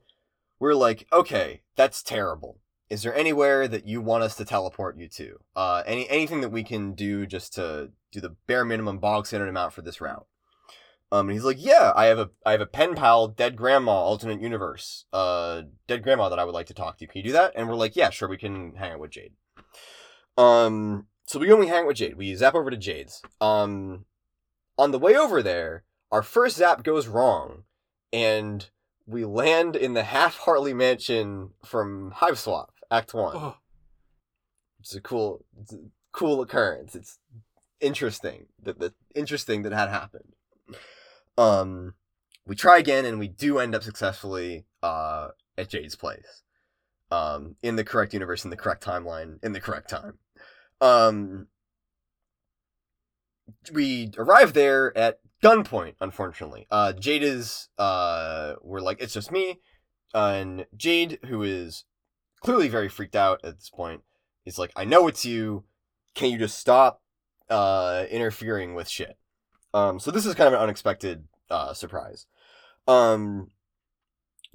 [0.61, 2.60] we're like, okay, that's terrible.
[2.91, 5.39] Is there anywhere that you want us to teleport you to?
[5.55, 9.49] Uh, any anything that we can do just to do the bare minimum bog standard
[9.49, 10.27] amount for this route?
[11.13, 13.93] Um, and he's like, yeah, I have a I have a pen pal, dead grandma,
[13.93, 17.07] alternate universe, uh, dead grandma that I would like to talk to.
[17.07, 17.53] Can you do that?
[17.55, 19.35] And we're like, yeah, sure, we can hang out with Jade.
[20.37, 22.17] Um, so we go and we hang out with Jade.
[22.17, 23.23] We zap over to Jade's.
[23.41, 24.05] Um,
[24.77, 27.65] on the way over there, our first zap goes wrong,
[28.13, 28.69] and
[29.07, 33.37] we land in the half Harley mansion from Hiveswap Act One.
[33.37, 33.57] Oh,
[34.81, 35.79] It's a cool, it's a
[36.13, 36.95] cool occurrence.
[36.95, 37.19] It's
[37.81, 40.35] interesting that that interesting that had happened.
[41.39, 41.95] Um,
[42.47, 46.43] we try again, and we do end up successfully uh at Jade's place,
[47.11, 50.19] um, in the correct universe, in the correct timeline, in the correct time.
[50.81, 51.49] Um,
[53.73, 55.95] we arrive there at gunpoint.
[56.01, 59.61] Unfortunately, uh, Jade is uh, we're like it's just me,
[60.15, 61.85] and Jade, who is
[62.41, 64.03] clearly very freaked out at this point,
[64.45, 65.65] He's like, I know it's you.
[66.15, 67.03] Can you just stop
[67.49, 69.17] uh, interfering with shit?
[69.73, 72.27] Um, so this is kind of an unexpected uh, surprise.
[72.89, 73.51] Um,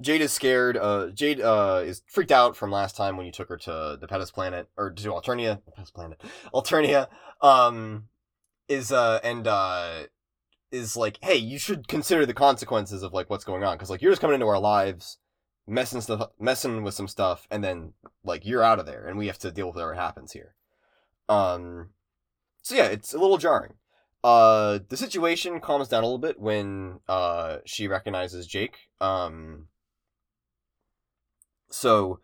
[0.02, 0.76] Jade is scared.
[0.76, 4.06] Uh, Jade uh, is freaked out from last time when you took her to the
[4.06, 5.60] Pettis planet or to Alternia.
[5.74, 6.20] Pettis planet,
[6.54, 7.08] Alternia.
[7.40, 8.08] Um,
[8.68, 10.02] is uh and uh
[10.72, 14.02] is like, hey, you should consider the consequences of like what's going on because like
[14.02, 15.18] you're just coming into our lives,
[15.66, 17.92] messing stuff, messing with some stuff, and then
[18.24, 20.54] like you're out of there, and we have to deal with whatever happens here.
[21.28, 21.90] Um,
[22.62, 23.74] so yeah, it's a little jarring.
[24.22, 28.76] Uh, the situation calms down a little bit when uh she recognizes Jake.
[29.00, 29.68] Um,
[31.70, 32.20] so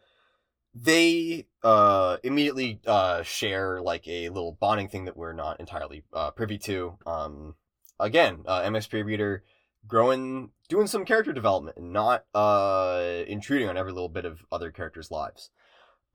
[0.74, 6.30] they uh immediately uh share like a little bonding thing that we're not entirely uh
[6.30, 6.99] privy to.
[7.07, 7.55] Um,
[8.01, 9.45] again, uh, MSP reader
[9.86, 14.70] growing, doing some character development and not uh intruding on every little bit of other
[14.70, 15.50] characters' lives.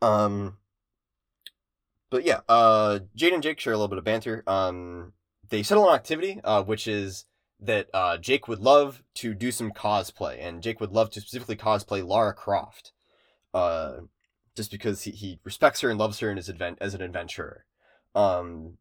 [0.01, 0.57] Um,
[2.09, 4.43] but yeah, uh, Jade and Jake share a little bit of banter.
[4.47, 5.13] Um,
[5.47, 7.25] they settle on activity, uh, which is
[7.59, 11.55] that uh, Jake would love to do some cosplay, and Jake would love to specifically
[11.55, 12.93] cosplay Lara Croft,
[13.53, 13.97] uh,
[14.55, 17.65] just because he, he respects her and loves her in his advent as an adventurer.
[18.15, 18.77] Um,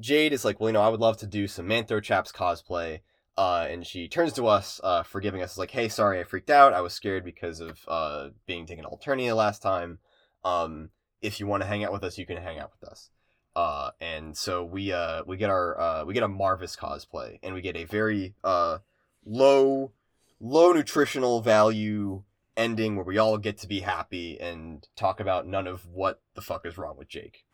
[0.00, 3.02] Jade is like, well, you know, I would love to do some Mantho Chaps cosplay,
[3.36, 6.74] uh, and she turns to us, uh, forgiving us, like, hey, sorry, I freaked out.
[6.74, 9.98] I was scared because of uh, being taken to Alternia last time.
[10.44, 10.90] Um,
[11.22, 13.10] if you want to hang out with us, you can hang out with us.
[13.54, 17.54] Uh, and so we uh we get our uh we get a Marvis cosplay, and
[17.54, 18.78] we get a very uh
[19.26, 19.92] low
[20.40, 22.22] low nutritional value
[22.56, 26.40] ending where we all get to be happy and talk about none of what the
[26.40, 27.44] fuck is wrong with Jake.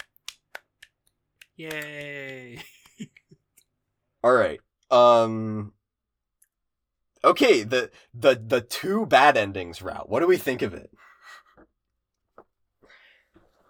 [1.57, 2.63] yay!
[4.25, 4.61] All right.
[4.91, 5.73] Um.
[7.25, 10.09] Okay, the the the two bad endings route.
[10.09, 10.91] What do we think of it?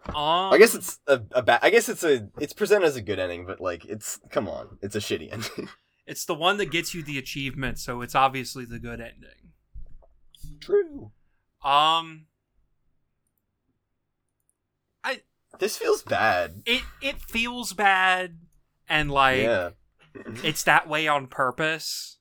[0.09, 1.61] Um, I guess it's a, a bad.
[1.63, 2.29] I guess it's a.
[2.41, 5.69] It's presented as a good ending, but like, it's come on, it's a shitty ending.
[6.07, 9.53] it's the one that gets you the achievement, so it's obviously the good ending.
[10.61, 11.13] True.
[11.63, 12.27] Um,
[15.05, 15.21] I.
[15.59, 16.63] This feels bad.
[16.65, 18.39] it it feels bad,
[18.89, 19.71] and like yeah.
[20.43, 22.19] It's that way on purpose.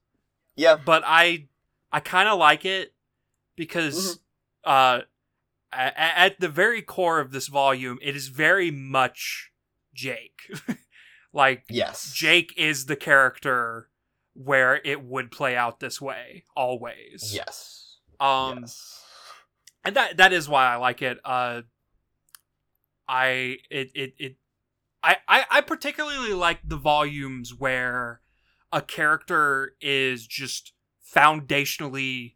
[0.56, 0.76] Yeah.
[0.84, 1.48] but I
[1.92, 2.94] I kind of like it
[3.56, 4.20] because
[4.64, 5.02] uh,
[5.72, 9.52] a- at the very core of this volume, it is very much
[9.94, 10.40] Jake.
[11.34, 12.12] like Yes.
[12.14, 13.90] Jake is the character
[14.34, 17.32] where it would play out this way always.
[17.34, 17.98] Yes.
[18.20, 19.04] Um yes.
[19.86, 21.20] and that that is why I like it.
[21.24, 21.62] Uh
[23.08, 24.36] I it it, it
[25.04, 28.22] I, I I particularly like the volumes where
[28.72, 30.74] a character is just
[31.16, 32.36] foundationally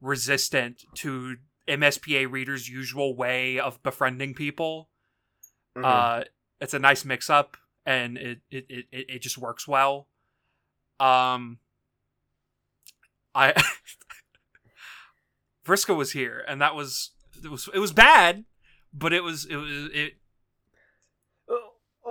[0.00, 1.36] resistant to
[1.68, 4.88] MSPA readers' usual way of befriending people.
[5.76, 5.84] Mhm.
[5.84, 6.24] Uh,
[6.60, 7.56] it's a nice mix up,
[7.86, 10.08] and it it, it it it just works well.
[11.00, 11.58] Um,
[13.34, 13.54] I
[15.66, 17.10] Vriska was here, and that was
[17.42, 18.44] it was it was bad,
[18.92, 20.14] but it was it was it.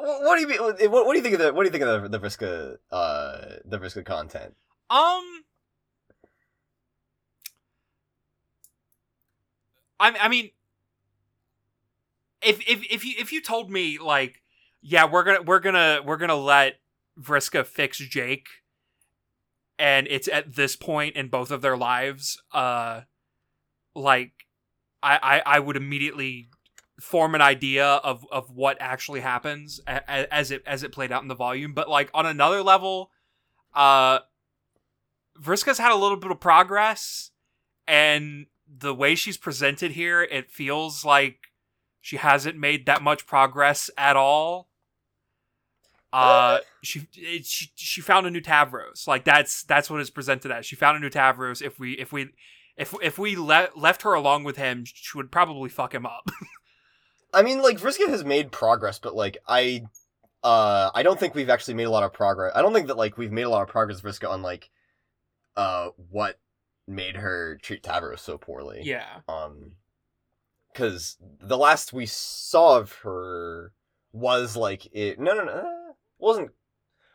[0.02, 0.90] Wh- What do you?
[0.90, 1.54] What, what do you think of the?
[1.54, 4.56] What do you think of the the Vriska uh the Vriska content?
[4.90, 5.44] Um,
[10.00, 10.50] I I mean,
[12.42, 14.42] if if if you if you told me like,
[14.82, 16.80] yeah, we're gonna we're gonna we're gonna let
[17.20, 18.48] Vriska fix Jake,
[19.78, 23.02] and it's at this point in both of their lives, uh,
[23.96, 24.32] like,
[25.04, 26.50] I I, I would immediately
[27.02, 31.12] form an idea of of what actually happens a- a- as it as it played
[31.12, 33.10] out in the volume but like on another level
[33.74, 34.20] uh
[35.42, 37.32] Vriska's had a little bit of progress,
[37.88, 41.48] and the way she's presented here, it feels like
[42.00, 44.70] she hasn't made that much progress at all.
[46.14, 49.08] Uh, she it, she she found a new Tavros.
[49.08, 50.66] Like that's that's what it's presented as.
[50.66, 51.62] She found a new Tavros.
[51.62, 52.28] If we if we
[52.78, 56.30] if if we le- left her along with him, she would probably fuck him up.
[57.34, 59.84] I mean, like Vriska has made progress, but like I,
[60.44, 62.52] uh, I don't think we've actually made a lot of progress.
[62.56, 64.70] I don't think that like we've made a lot of progress, Vriska, on like,
[65.56, 66.40] uh, what
[66.88, 68.82] made her treat Tavros so poorly.
[68.84, 69.74] yeah, Um,
[70.72, 73.74] because the last we saw of her
[74.14, 75.20] was like it.
[75.20, 76.52] No, no, no, uh, wasn't.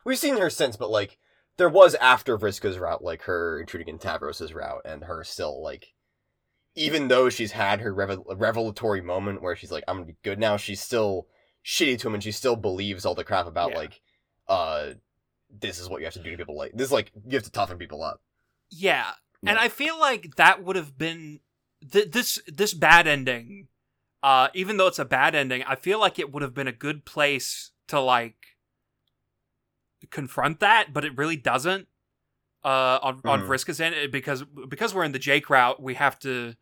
[0.05, 1.19] We've seen her since, but like
[1.57, 5.95] there was after Vriska's route, like her intruding in Tavros's route, and her still like,
[6.77, 10.39] even though she's had her revel- revelatory moment where she's like, "I'm gonna be good
[10.39, 11.27] now," she's still
[11.65, 13.77] shitty to him, and she still believes all the crap about Yeah.
[13.79, 14.01] like,
[14.47, 14.91] uh,
[15.51, 16.57] this is what you have to do to people.
[16.57, 18.21] Like this, is like you have to toughen people up.
[18.71, 19.13] yeah.
[19.47, 21.39] And I feel like that would have been
[21.93, 23.69] th- this this bad ending.
[24.23, 26.73] Uh, even though it's a bad ending, I feel like it would have been a
[26.73, 28.57] good place to like
[30.11, 31.89] confront that, but it really doesn't.
[32.65, 33.47] Uh, on on Mhm.
[33.47, 36.57] Vriska's end because because we're in the Jake route, we have to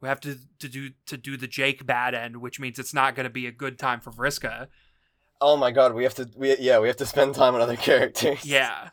[0.00, 3.14] we have to to do to do the Jake bad end, which means it's not
[3.14, 4.68] going to be a good time for Vriska.
[5.40, 6.28] Oh my god, we have to.
[6.36, 8.44] We yeah, we have to spend time on other characters.
[8.44, 8.90] Yeah.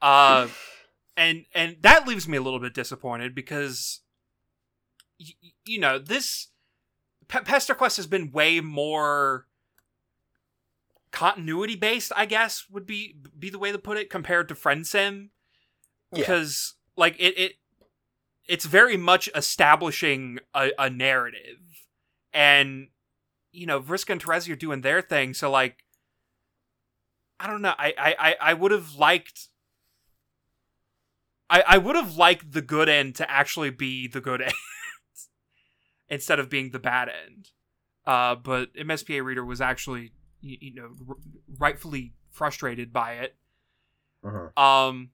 [0.00, 0.48] Uh,
[1.16, 4.00] and and that leaves me a little bit disappointed because
[5.18, 6.48] y- you know this
[7.26, 9.46] Pe- Pester Quest has been way more
[11.10, 14.86] continuity based i guess would be be the way to put it compared to friend
[14.86, 15.30] sim
[16.12, 16.18] Yeah.
[16.20, 17.52] because like it, it
[18.48, 21.86] it's very much establishing a, a narrative
[22.32, 22.88] and
[23.52, 25.84] you know Vriska and Terezi are doing their thing so like
[27.38, 29.48] I don't know I I I, I would have liked
[31.50, 34.52] I, I would have liked the good end to actually be the good end
[36.08, 37.50] instead of being the bad end.
[38.06, 41.16] Uh, but MSPA reader was actually you, you know r-
[41.58, 43.36] rightfully frustrated by it.
[44.24, 44.58] Mhm.
[44.58, 45.10] Um,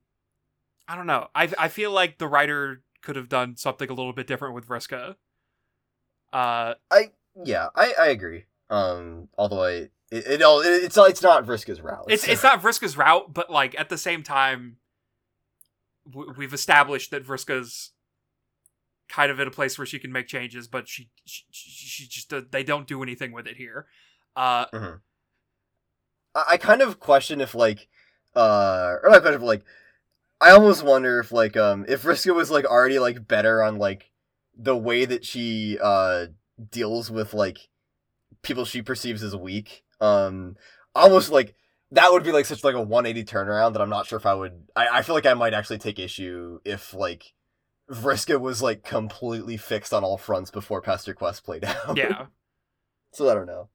[0.88, 1.28] I don't know.
[1.34, 4.66] I I feel like the writer could have done something a little bit different with
[4.66, 5.16] Vriska.
[6.32, 7.12] Uh, I
[7.44, 8.44] yeah, I I agree.
[8.70, 9.70] Um, although I
[10.10, 12.06] it, it all it, it's it's not Vriska's route.
[12.08, 14.78] it's it's not Vriska's route, but like at the same time,
[16.10, 17.90] w- we've established that Vriska's
[19.08, 22.32] kind of in a place where she can make changes, but she she, she just
[22.32, 23.86] uh, they don't do anything with it here.
[24.34, 24.64] Uh,
[26.34, 27.88] I, I kind of question if like
[28.34, 29.64] uh or not question but like
[30.40, 34.10] I almost wonder if like um if Vriska was like already like better on like
[34.56, 36.26] the way that she uh
[36.70, 37.58] deals with like
[38.42, 39.84] people she perceives as weak.
[40.00, 40.56] Um
[40.94, 41.54] almost like
[41.90, 44.34] that would be like such like a 180 turnaround that I'm not sure if I
[44.34, 47.32] would I, I feel like I might actually take issue if like
[47.90, 51.96] Vriska was like completely fixed on all fronts before Pesterquest played out.
[51.96, 52.26] yeah,
[53.12, 53.68] so I don't know.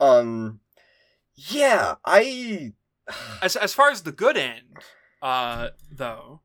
[0.00, 0.60] Um
[1.34, 2.72] yeah, I
[3.42, 4.78] as as far as the good end,
[5.24, 6.42] uh, though,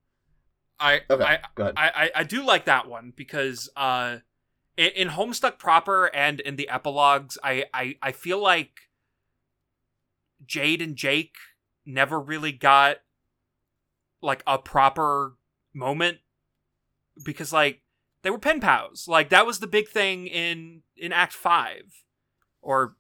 [0.80, 1.40] I Okay, I.
[1.76, 4.20] I, I do like that one because uh,
[4.78, 8.72] in, in Homestuck proper and in the epilogues, I, I I feel like
[10.46, 11.36] Jade and Jake
[11.86, 12.98] never really got
[14.22, 15.36] like a proper
[15.74, 16.20] moment
[17.26, 17.82] because like
[18.24, 19.10] they were pen pals.
[19.10, 21.84] Like that was the big thing in in Act Five,
[22.62, 22.96] or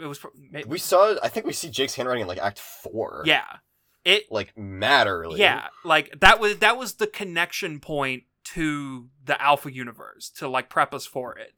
[0.00, 0.24] it was.
[0.66, 1.16] We saw.
[1.22, 3.24] I think we see Jake's handwriting in like Act Four.
[3.26, 3.58] Yeah,
[4.04, 4.24] it.
[4.30, 5.40] Like mad early.
[5.40, 10.68] Yeah, like that was that was the connection point to the Alpha universe to like
[10.68, 11.52] prep us for it,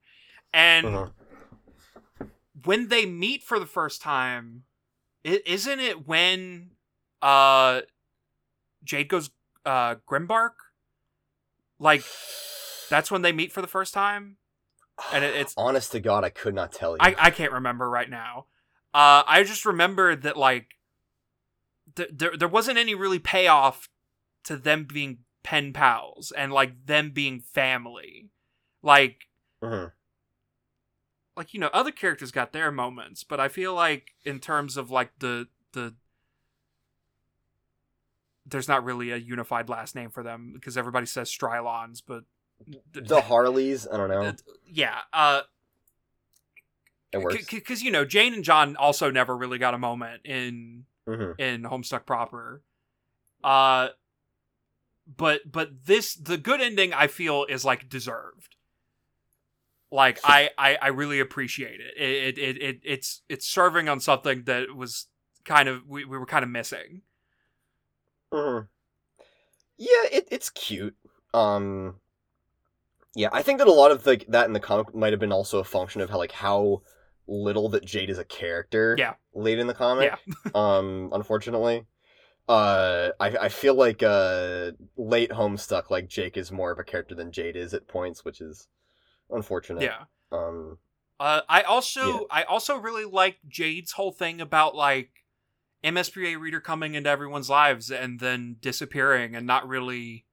[0.52, 1.12] and Mhm.
[2.64, 4.64] when they meet for the first time,
[5.22, 6.70] is isn't it when
[7.22, 7.80] uh
[8.84, 9.30] Jade goes
[9.64, 10.52] uh Grimbark?
[11.78, 12.04] Like
[12.90, 14.36] that's when they meet for the first time?
[15.12, 16.98] And it- it's- honest to God, I could not tell you.
[17.00, 18.46] I I can't remember right now.
[18.92, 20.68] Uh I just remember that like
[21.96, 23.88] th- there there wasn't any really payoff
[24.44, 28.30] to them being pen pals and like them being family.
[28.82, 29.28] Like
[29.62, 29.92] Mhm.
[31.36, 34.90] like you know other characters got their moments but i feel like in terms of
[34.90, 35.94] like the the
[38.46, 42.24] there's not really a unified last name for them because everybody says strylons but
[42.92, 43.86] The Harleys.
[43.90, 44.32] I don't know.
[44.66, 45.42] yeah uh
[47.12, 47.46] It works.
[47.50, 51.62] because you know jane and john also never really got a moment in hmm in
[51.62, 52.62] homestuck proper.
[53.42, 53.88] Uh
[55.06, 58.56] but but this the good ending i feel is like deserved.
[59.90, 61.94] Like i i, I really appreciate it.
[61.96, 65.06] It, it it it's it's serving on something that was
[65.44, 67.02] kind of we, we were kind of missing.
[68.32, 68.66] Hmm
[69.76, 70.96] Yeah, it, it's cute.
[71.32, 71.96] Um,
[73.14, 75.32] yeah, I think that a lot of like that in the comic might have been
[75.32, 76.82] also a function of how like how
[77.26, 78.94] little that Jade is a character.
[78.98, 79.14] Yeah.
[79.34, 80.12] Late in the comic.
[80.12, 80.50] Yeah.
[80.54, 81.86] um, unfortunately.
[82.46, 87.14] Uh, I I feel like uh late Homestuck like Jake is more of a character
[87.14, 88.68] than Jade is at points, which is
[89.30, 89.82] unfortunate.
[89.82, 90.76] yeah Um.
[91.18, 92.18] uh i also Yeah.
[92.30, 95.24] i also really like jade's whole thing about like
[95.82, 100.26] mspa reader coming into everyone's lives and then disappearing and not really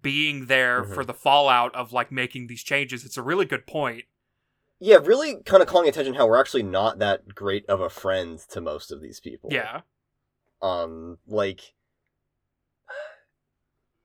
[0.00, 0.94] being there Mhm.
[0.94, 4.04] for the fallout of like making these changes it's a really good point
[4.78, 8.38] Yeah, really kind of calling attention how we're actually not that great of a friend
[8.50, 9.50] to most of these people.
[9.52, 9.80] yeah
[10.62, 11.74] um like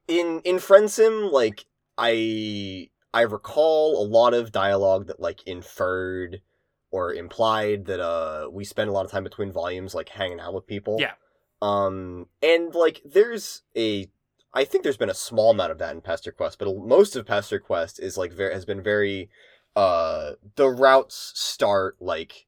[0.07, 1.65] in in friendsim like
[1.97, 6.41] i i recall a lot of dialogue that like inferred
[6.89, 10.53] or implied that uh we spend a lot of time between volumes like hanging out
[10.53, 11.13] with people Yeah.
[11.61, 14.07] um and like there's a
[14.53, 17.25] i think there's been a small amount of that in pester quest but most of
[17.25, 19.29] pester quest is like very has been very
[19.75, 22.47] uh the routes start like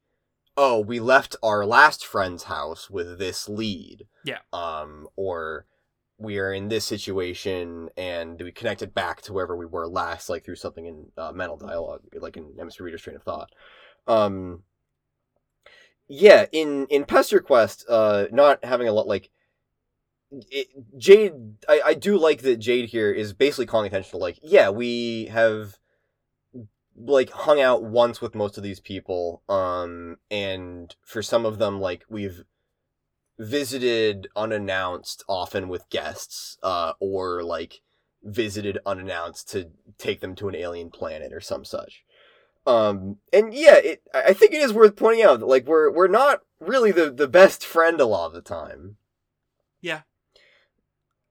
[0.57, 4.39] oh we left our last friend's house with this lead Yeah.
[4.51, 5.65] um or
[6.17, 10.43] we are in this situation and we connected back to wherever we were last like
[10.45, 13.49] through something in uh, mental dialogue like in MS Reader's train of thought
[14.07, 14.63] um
[16.07, 19.29] yeah in in Pester Quest uh not having a lot like
[20.31, 20.67] it,
[20.97, 21.33] Jade
[21.69, 25.25] I, I do like that Jade here is basically calling attention to like yeah we
[25.27, 25.77] have
[26.95, 31.79] like hung out once with most of these people um and for some of them
[31.79, 32.43] like we've
[33.39, 37.81] visited unannounced often with guests uh or like
[38.23, 42.03] visited unannounced to take them to an alien planet or some such
[42.65, 46.07] um and yeah it i think it is worth pointing out that like we're we're
[46.07, 48.97] not really the the best friend a lot of the time
[49.81, 50.01] Yeah.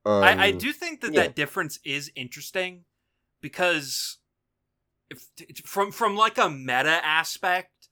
[0.04, 1.22] um, I, I do think that yeah.
[1.22, 2.84] that difference is interesting
[3.40, 4.18] because
[5.38, 7.88] if from from like a meta aspect,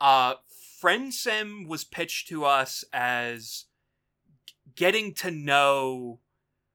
[0.00, 0.34] uh
[0.82, 3.66] Friendsim was pitched to us as
[4.74, 6.20] getting to know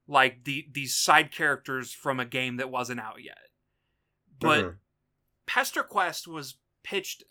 [0.08, 3.50] like the these side characters from a game that wasn't out yet.
[4.40, 4.78] But Mhm.
[5.46, 7.24] Pester Quest was pitched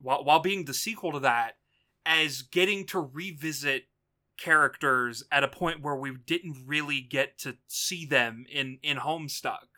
[0.00, 1.58] while while being the sequel to that
[2.04, 3.88] as getting to revisit
[4.36, 9.77] characters at a point where we didn't really get to see them in in Homestuck.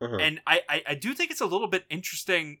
[0.00, 0.20] Mhm.
[0.20, 2.60] And I, I I do think it's a little bit interesting.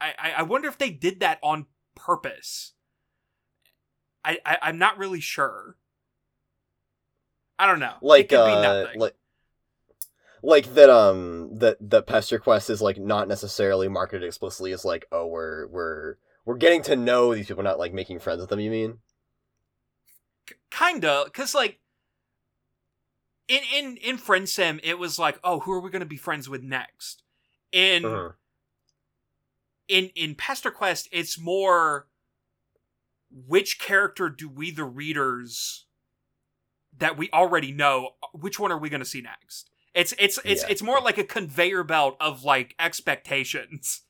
[0.00, 2.72] I I, I wonder if they did that on purpose.
[4.24, 5.76] I, I I'm not really sure.
[7.58, 7.94] I don't know.
[8.02, 9.14] like it could be uh like
[10.42, 15.06] like that um that that pester quest is like not necessarily marketed explicitly as like
[15.10, 18.60] oh we're we're we're getting to know these people not like making friends with them
[18.60, 18.98] you mean
[20.70, 21.80] kinda because like
[23.48, 26.48] in in in friendsim it was like oh who are we going to be friends
[26.48, 27.22] with next?
[27.72, 28.34] In Mhm.
[29.88, 32.08] in in pester quest it's more
[33.30, 35.86] which character do we the readers
[36.96, 39.70] that we already know which one are we going to see next?
[39.94, 40.68] It's it's it's Yeah.
[40.70, 44.02] it's more like a conveyor belt of like expectations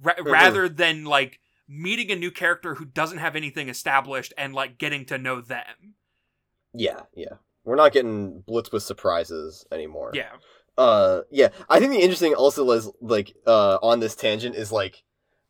[0.00, 4.76] ra- rather than like meeting a new character who doesn't have anything established and like
[4.78, 5.94] getting to know them.
[6.74, 10.10] Yeah yeah we're not getting blitzed with surprises anymore.
[10.14, 10.32] Yeah.
[10.76, 15.04] Uh yeah i think the interesting also is like uh on this tangent is like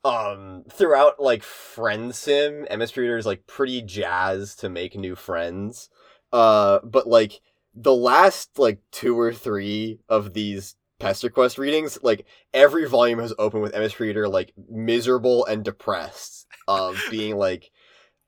[0.04, 5.88] um throughout like friend sim ms reader is like pretty jazzed to make new friends.
[6.30, 7.40] Uh but like
[7.74, 13.32] the last like two or three of these pester quest readings like every volume has
[13.38, 17.70] opened with ms reader like miserable and depressed of being like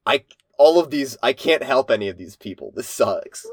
[0.07, 0.25] i
[0.59, 2.73] all of these i can't help any of these people.
[2.75, 3.47] This sucks.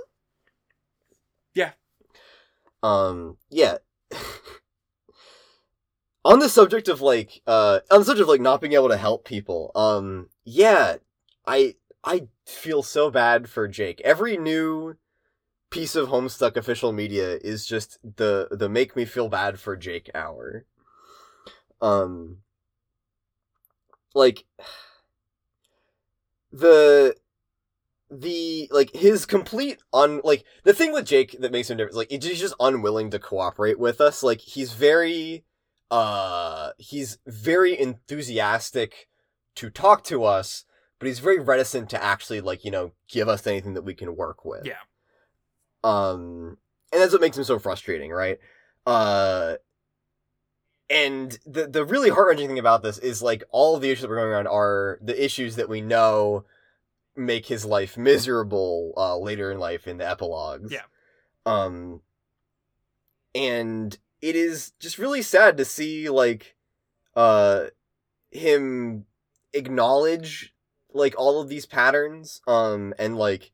[2.83, 3.77] Um yeah.
[6.25, 8.95] On the subject of like uh on the subject of like not being able to
[8.95, 10.95] help people um yeah
[11.45, 13.99] i i feel so bad for jake.
[14.05, 14.95] Every new
[15.69, 20.09] piece of homestuck official media is just the the make me feel bad for jake
[20.15, 20.65] hour.
[21.81, 22.37] Um
[24.13, 24.45] like
[26.53, 27.15] the
[28.21, 32.11] the like his complete un like the thing with Jake that makes him different like
[32.11, 34.23] he's just unwilling to cooperate with us.
[34.23, 35.43] Like he's very
[35.91, 39.07] uh he's very enthusiastic
[39.55, 40.65] to talk to us
[40.99, 44.15] but he's very reticent to actually like you know give us anything that we can
[44.15, 44.65] work with.
[44.65, 44.79] Yeah.
[45.83, 46.57] um
[46.91, 48.39] and that's what makes him so frustrating right?
[48.85, 49.55] Uh
[50.89, 54.01] and the the really heart wrenching thing about this is like all of the issues
[54.01, 56.45] that we're going around are the issues that we know
[57.15, 60.71] make his life miserable uh, later in life in the epilogues.
[60.71, 60.81] Yeah.
[61.45, 62.01] Um,
[63.35, 66.55] and it is just really sad to see like
[67.15, 67.65] uh
[68.31, 69.05] him
[69.53, 70.53] acknowledge
[70.93, 73.51] like all of these patterns um and like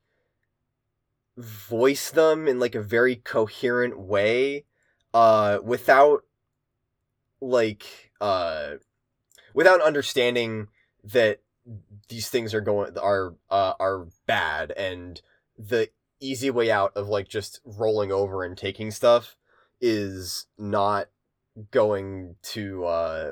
[1.37, 4.65] voice them in like a very coherent way
[5.13, 6.23] uh without
[7.41, 8.73] like uh
[9.53, 10.67] without understanding
[11.03, 11.39] that
[12.09, 15.21] these things are going are uh are bad and
[15.57, 19.37] the easy way out of like just rolling over and taking stuff
[19.79, 21.07] is not
[21.71, 23.31] going to uh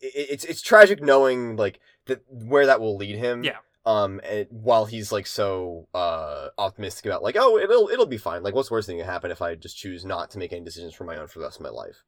[0.00, 3.58] it, it's it's tragic knowing like that where that will lead him Yeah.
[3.84, 8.42] um and while he's like so uh optimistic about like oh it'll it'll be fine
[8.42, 10.52] like what's the worst thing that can happen if i just choose not to make
[10.52, 12.04] any decisions for my own for the rest of my life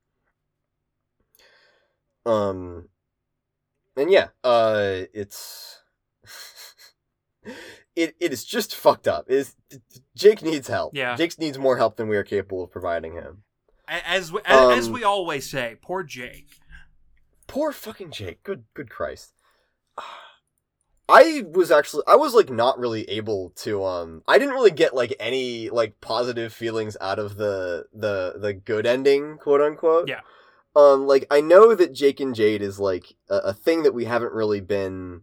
[2.26, 2.88] um
[3.96, 5.79] and yeah uh it's
[7.96, 9.56] it it is just fucked up is
[10.14, 11.16] jake needs help Yeah.
[11.16, 13.42] jake needs more help than we are capable of providing him
[13.88, 16.46] As we, as, as Um, we always say, poor Jake.
[17.48, 18.42] Poor fucking Jake.
[18.44, 19.32] Good good Christ.
[21.08, 24.94] I was actually I was like not really able to um I didn't really get
[24.94, 30.08] like any like positive feelings out of the the the good ending, quote unquote.
[30.08, 30.20] Yeah.
[30.76, 34.04] Um like I know that Jake and Jade is like a, a thing that we
[34.04, 35.22] haven't really been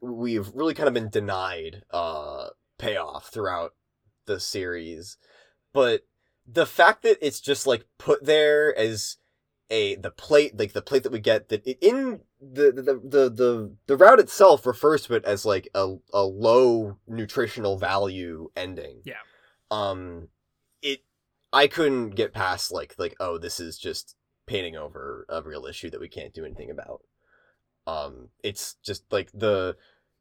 [0.00, 2.48] we've really kind of been denied uh
[2.78, 3.74] payoff throughout
[4.26, 5.16] the series.
[5.72, 6.02] But
[6.46, 9.16] the fact that it's just like put there as
[9.68, 13.76] a the plate like the plate that we get that in the the, the the
[13.86, 19.00] the route itself refers to it as like a a low nutritional value ending.
[19.04, 19.14] Yeah.
[19.70, 20.28] Um
[20.82, 21.02] it
[21.52, 24.14] I couldn't get past like like oh this is just
[24.46, 27.02] painting over a real issue that we can't do anything about.
[27.86, 29.76] Um it's just like the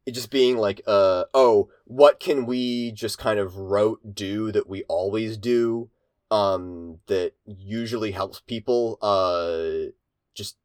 [0.06, 4.70] it just being like uh oh what can we just kind of rote do that
[4.70, 5.90] we always do
[6.32, 9.92] um that usually helps people uh
[10.36, 10.58] just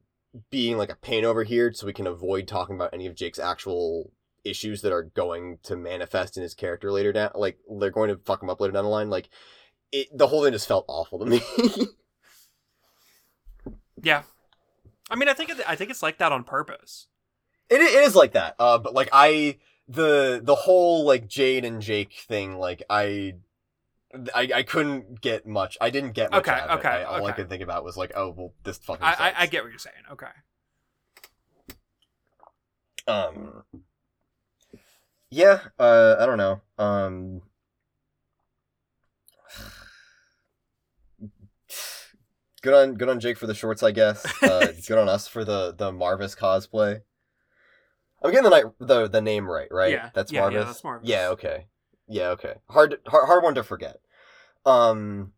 [0.51, 3.39] being like a pain over here so we can avoid talking about any of Jake's
[3.39, 4.12] actual
[4.44, 8.20] issues that are going to manifest in his character later down like they're going to
[8.24, 9.28] fuck him up later down the line like
[9.93, 11.43] it the whole thing just felt awful to me
[14.02, 14.22] Yeah.
[15.10, 17.06] I mean, I think it, I think it's like that on purpose.
[17.68, 18.54] It, it is like that.
[18.58, 19.58] Uh, but like I
[19.88, 23.34] the the whole like Jade and Jake thing, like I.
[24.34, 25.78] I, I couldn't get much.
[25.80, 26.78] I didn't get much Okay, out of it.
[26.80, 27.32] okay, I, all I okay.
[27.42, 29.04] could think about was like, oh well, this fucking.
[29.04, 29.34] I, I.
[29.42, 29.94] I get what you're saying.
[30.10, 30.26] Okay.
[33.06, 33.62] Um.
[35.30, 35.60] Yeah.
[35.78, 36.16] Uh.
[36.18, 36.60] I don't know.
[36.76, 37.42] Um.
[42.62, 44.24] Good on good on Jake for the shorts, I guess.
[44.42, 47.00] Uh, good on us for the the Marvus cosplay.
[48.22, 49.92] I'm getting the night the the name right, right?
[49.92, 50.52] Yeah, that's yeah, Marvus.
[50.52, 51.00] yeah, that's Marvus.
[51.04, 51.28] Yeah.
[51.28, 51.66] Okay.
[52.06, 52.28] Yeah.
[52.30, 52.54] Okay.
[52.68, 54.00] Hard hard hard one to forget.
[54.66, 55.32] Um.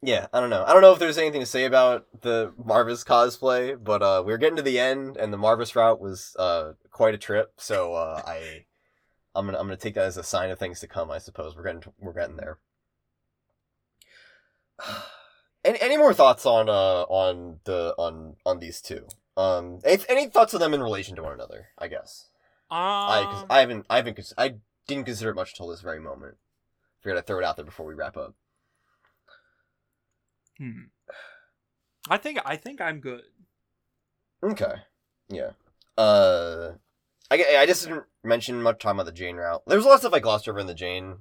[0.00, 0.64] Yeah, I don't know.
[0.64, 4.32] I don't know if there's anything to say about the Marvus cosplay, but uh, we
[4.32, 7.54] are getting to the end, and the Marvus route was uh, quite a trip.
[7.56, 8.66] So uh, I,
[9.34, 11.10] I'm gonna I'm gonna take that as a sign of things to come.
[11.10, 12.58] I suppose we're getting we're getting there.
[15.68, 19.06] Any any more thoughts on uh on the on on these two?
[19.36, 21.68] Um, any, any thoughts on them in relation to one another?
[21.78, 22.30] I guess
[22.70, 24.54] Um, I cause I haven't I haven't cons- I
[24.86, 26.36] didn't consider it much until this very moment.
[27.02, 28.34] Figured I'd throw it out there before we wrap up.
[30.56, 30.86] Hmm.
[32.08, 33.22] I think I think I'm good.
[34.42, 34.72] Okay.
[35.28, 35.50] Yeah.
[35.98, 36.72] Uh,
[37.30, 39.62] I, I just didn't mention much time on the Jane route.
[39.66, 41.18] There's a lot of stuff I glossed over in the Jane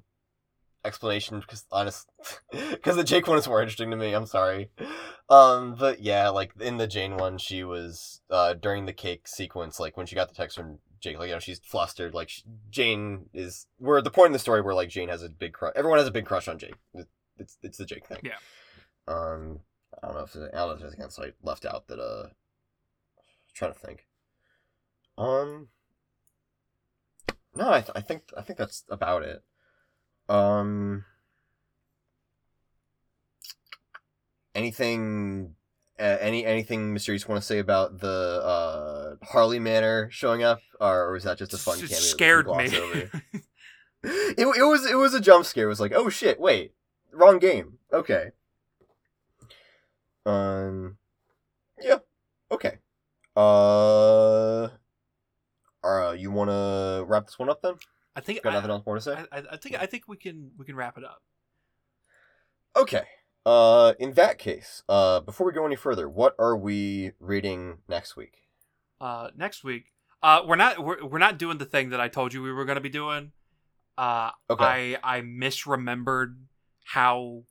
[0.87, 2.09] explanation because honest,
[2.51, 4.13] because the Jake one is more interesting to me.
[4.13, 4.71] I'm sorry.
[5.29, 9.79] Um, but yeah, like in the Jane one, she was uh during the cake sequence,
[9.79, 12.13] like when she got the text from Jake, like you know she's flustered.
[12.13, 15.21] Like she, Jane is we're at the point in the story where like Jane has
[15.21, 15.73] a big crush.
[15.75, 16.75] Everyone has a big crush on Jake.
[17.37, 18.19] It's it's the Jake thing.
[18.23, 18.37] Yeah.
[19.07, 19.59] Um,
[20.01, 21.99] I don't know if I don't know if there's anything else I left out that
[21.99, 23.23] uh, I'm
[23.53, 24.07] trying to think.
[25.17, 25.69] Um.
[27.55, 29.43] No, I, th- I think I think that's about it.
[30.29, 31.05] Um.
[34.55, 35.53] Anything,
[35.99, 41.09] uh, any anything mysterious want to say about the uh, Harley Manor showing up, or,
[41.09, 41.95] or was that just a fun cameo?
[41.95, 42.65] scared me.
[44.03, 45.65] it, it was it was a jump scare.
[45.65, 46.73] It was like, oh shit, wait,
[47.11, 47.77] wrong game.
[47.93, 48.31] Okay.
[50.25, 50.97] Um.
[51.79, 51.99] Yeah.
[52.51, 52.79] Okay.
[53.35, 54.69] Uh.
[55.83, 57.75] Uh, you want to wrap this one up then?
[58.17, 59.15] I think Got I, nothing else more to say?
[59.31, 61.21] I, I- think I think we can we can wrap it up.
[62.75, 63.03] Okay.
[63.45, 68.17] Uh, in that case, uh, before we go any further, what are we reading next
[68.17, 68.33] week?
[68.99, 69.85] Uh, next week,
[70.21, 72.65] uh, we're not we're, we're not doing the thing that I told you we were
[72.65, 73.31] going to be doing.
[73.97, 74.97] Uh, Okay.
[75.03, 76.35] I I misremembered
[76.85, 77.43] how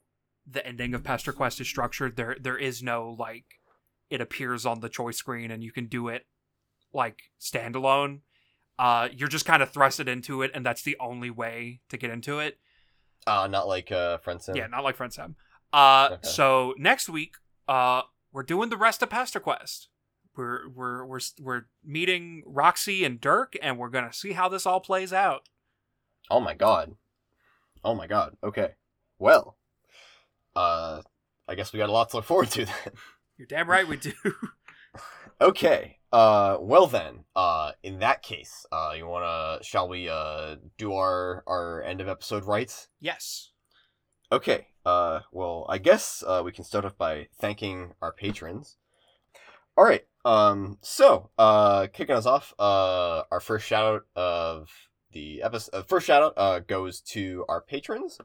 [0.46, 2.16] the ending of Pesterquest is structured.
[2.16, 3.44] There there is no like
[4.10, 6.26] it appears on the choice screen and you can do it
[6.92, 8.20] like standalone.
[8.78, 12.10] Uh, you're just kind of thrusted into it, and that's the only way to get
[12.10, 12.58] into it.
[13.26, 14.56] Uh, not like uh, Friend Sim.
[14.56, 15.34] Yeah, not like Friend Sim.
[15.72, 16.28] Uh, Okay.
[16.28, 17.34] so next week,
[17.68, 19.88] uh, we're doing the rest of Pesterquest.
[20.36, 24.80] We're we're we're we're meeting Roxy and Dirk, and we're gonna see how this all
[24.80, 25.48] plays out.
[26.30, 26.94] Oh my god.
[27.82, 28.36] Oh my god.
[28.44, 28.74] Okay.
[29.18, 29.56] Well,
[30.54, 31.00] uh,
[31.48, 32.74] I guess we got a lot to look forward to then.
[33.38, 34.12] You're damn right we do.
[35.40, 35.98] Okay.
[36.16, 40.94] Uh well then, uh in that case, uh you want to shall we uh do
[40.94, 42.88] our our end of episode rights?
[43.00, 43.50] yes.
[44.32, 44.68] Okay.
[44.86, 48.78] Uh well, I guess uh we can start off by thanking our patrons.
[49.76, 50.06] All right.
[50.24, 54.70] Um so, uh kicking us off, uh our first shout out of
[55.12, 58.18] the episode uh, first shout out uh goes to our patrons.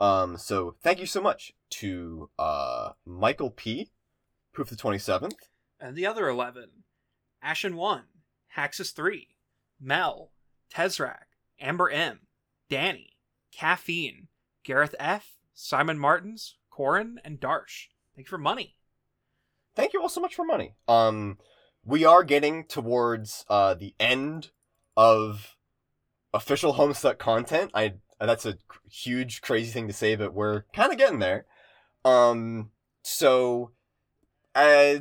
[0.00, 3.92] Um so thank you so much to uh Michael P,
[4.52, 5.36] Proof the 27th,
[5.78, 6.70] And the other eleven:
[7.46, 8.02] Ashen One,
[8.56, 9.28] Haxus Three,
[9.80, 10.32] Mel,
[10.74, 11.26] Tezrak,
[11.60, 12.22] Amber M,
[12.68, 13.16] Danny,
[13.52, 14.26] Caffeine,
[14.64, 17.86] Gareth F, Simon Martins, Corin, and Darsh.
[18.16, 18.74] Thank you for money.
[19.76, 20.74] thank you all so much for money.
[20.88, 21.38] Um,
[21.84, 24.50] we are getting towards uh the end
[24.96, 25.56] of
[26.34, 27.70] official Homestuck content.
[27.74, 28.58] I that's a
[28.90, 31.46] huge, crazy thing to say, but we're kind of getting there.
[32.04, 32.70] Um,
[33.02, 33.70] so,
[34.56, 35.00] uh,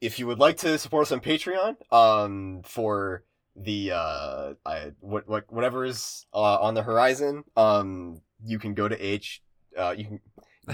[0.00, 3.24] if you would like to support us on Patreon, um, for
[3.56, 8.88] the uh, I what what whatever is uh, on the horizon, um, you can go
[8.88, 9.42] to H.
[9.76, 10.20] Uh, you can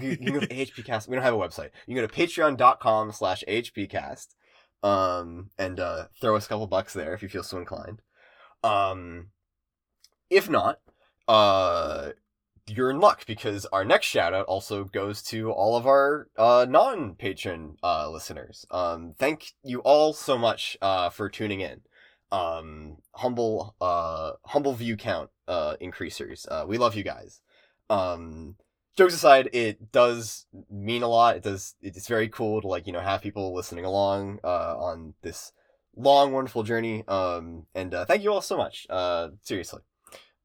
[0.03, 1.09] you, you can go to AHPcast.
[1.09, 1.71] We don't have a website.
[1.87, 4.35] You can go to patreon.com slash AHPcast
[4.83, 8.03] um, and uh, throw us a couple bucks there if you feel so inclined.
[8.63, 9.29] Um,
[10.31, 10.81] if not,
[11.29, 12.11] uh,
[12.69, 16.67] you're in luck because our next shout out also goes to all of our uh,
[16.69, 18.67] non patron uh, listeners.
[18.71, 21.83] Um, thank you all so much uh, for tuning in.
[22.33, 26.47] Um, humble, uh, humble view count uh, increasers.
[26.51, 27.41] Uh, we love you guys.
[27.89, 28.57] Um,
[28.97, 31.37] jokes aside, it does mean a lot.
[31.37, 31.77] It does.
[31.81, 35.53] It's very cool to like you know have people listening along on this
[35.97, 37.05] long, wonderful journey.
[37.07, 38.89] Um, and thank you all so much.
[39.43, 39.83] Seriously.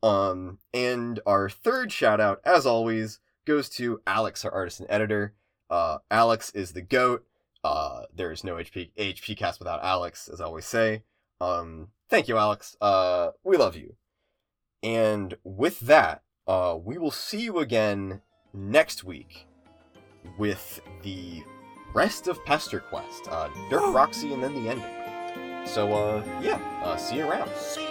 [0.04, 5.34] Um, and our third shout out, as always, goes to Alex, our artist and editor.
[5.70, 7.26] Uh, Alex is the goat.
[7.64, 11.04] Uh, there is no HP HP cast without Alex, as I always say.
[11.40, 12.76] Um, thank you, Alex.
[12.82, 13.96] Uh, we love you.
[14.84, 18.22] And with that, uh, we will see you again
[18.54, 19.48] next week
[20.38, 21.44] with the
[21.94, 23.28] rest of Pester Quest.
[23.30, 25.68] Uh, Dirk, Roxy, and then the ending.
[25.68, 27.50] So, uh, yeah, uh, see you around.
[27.56, 27.88] See.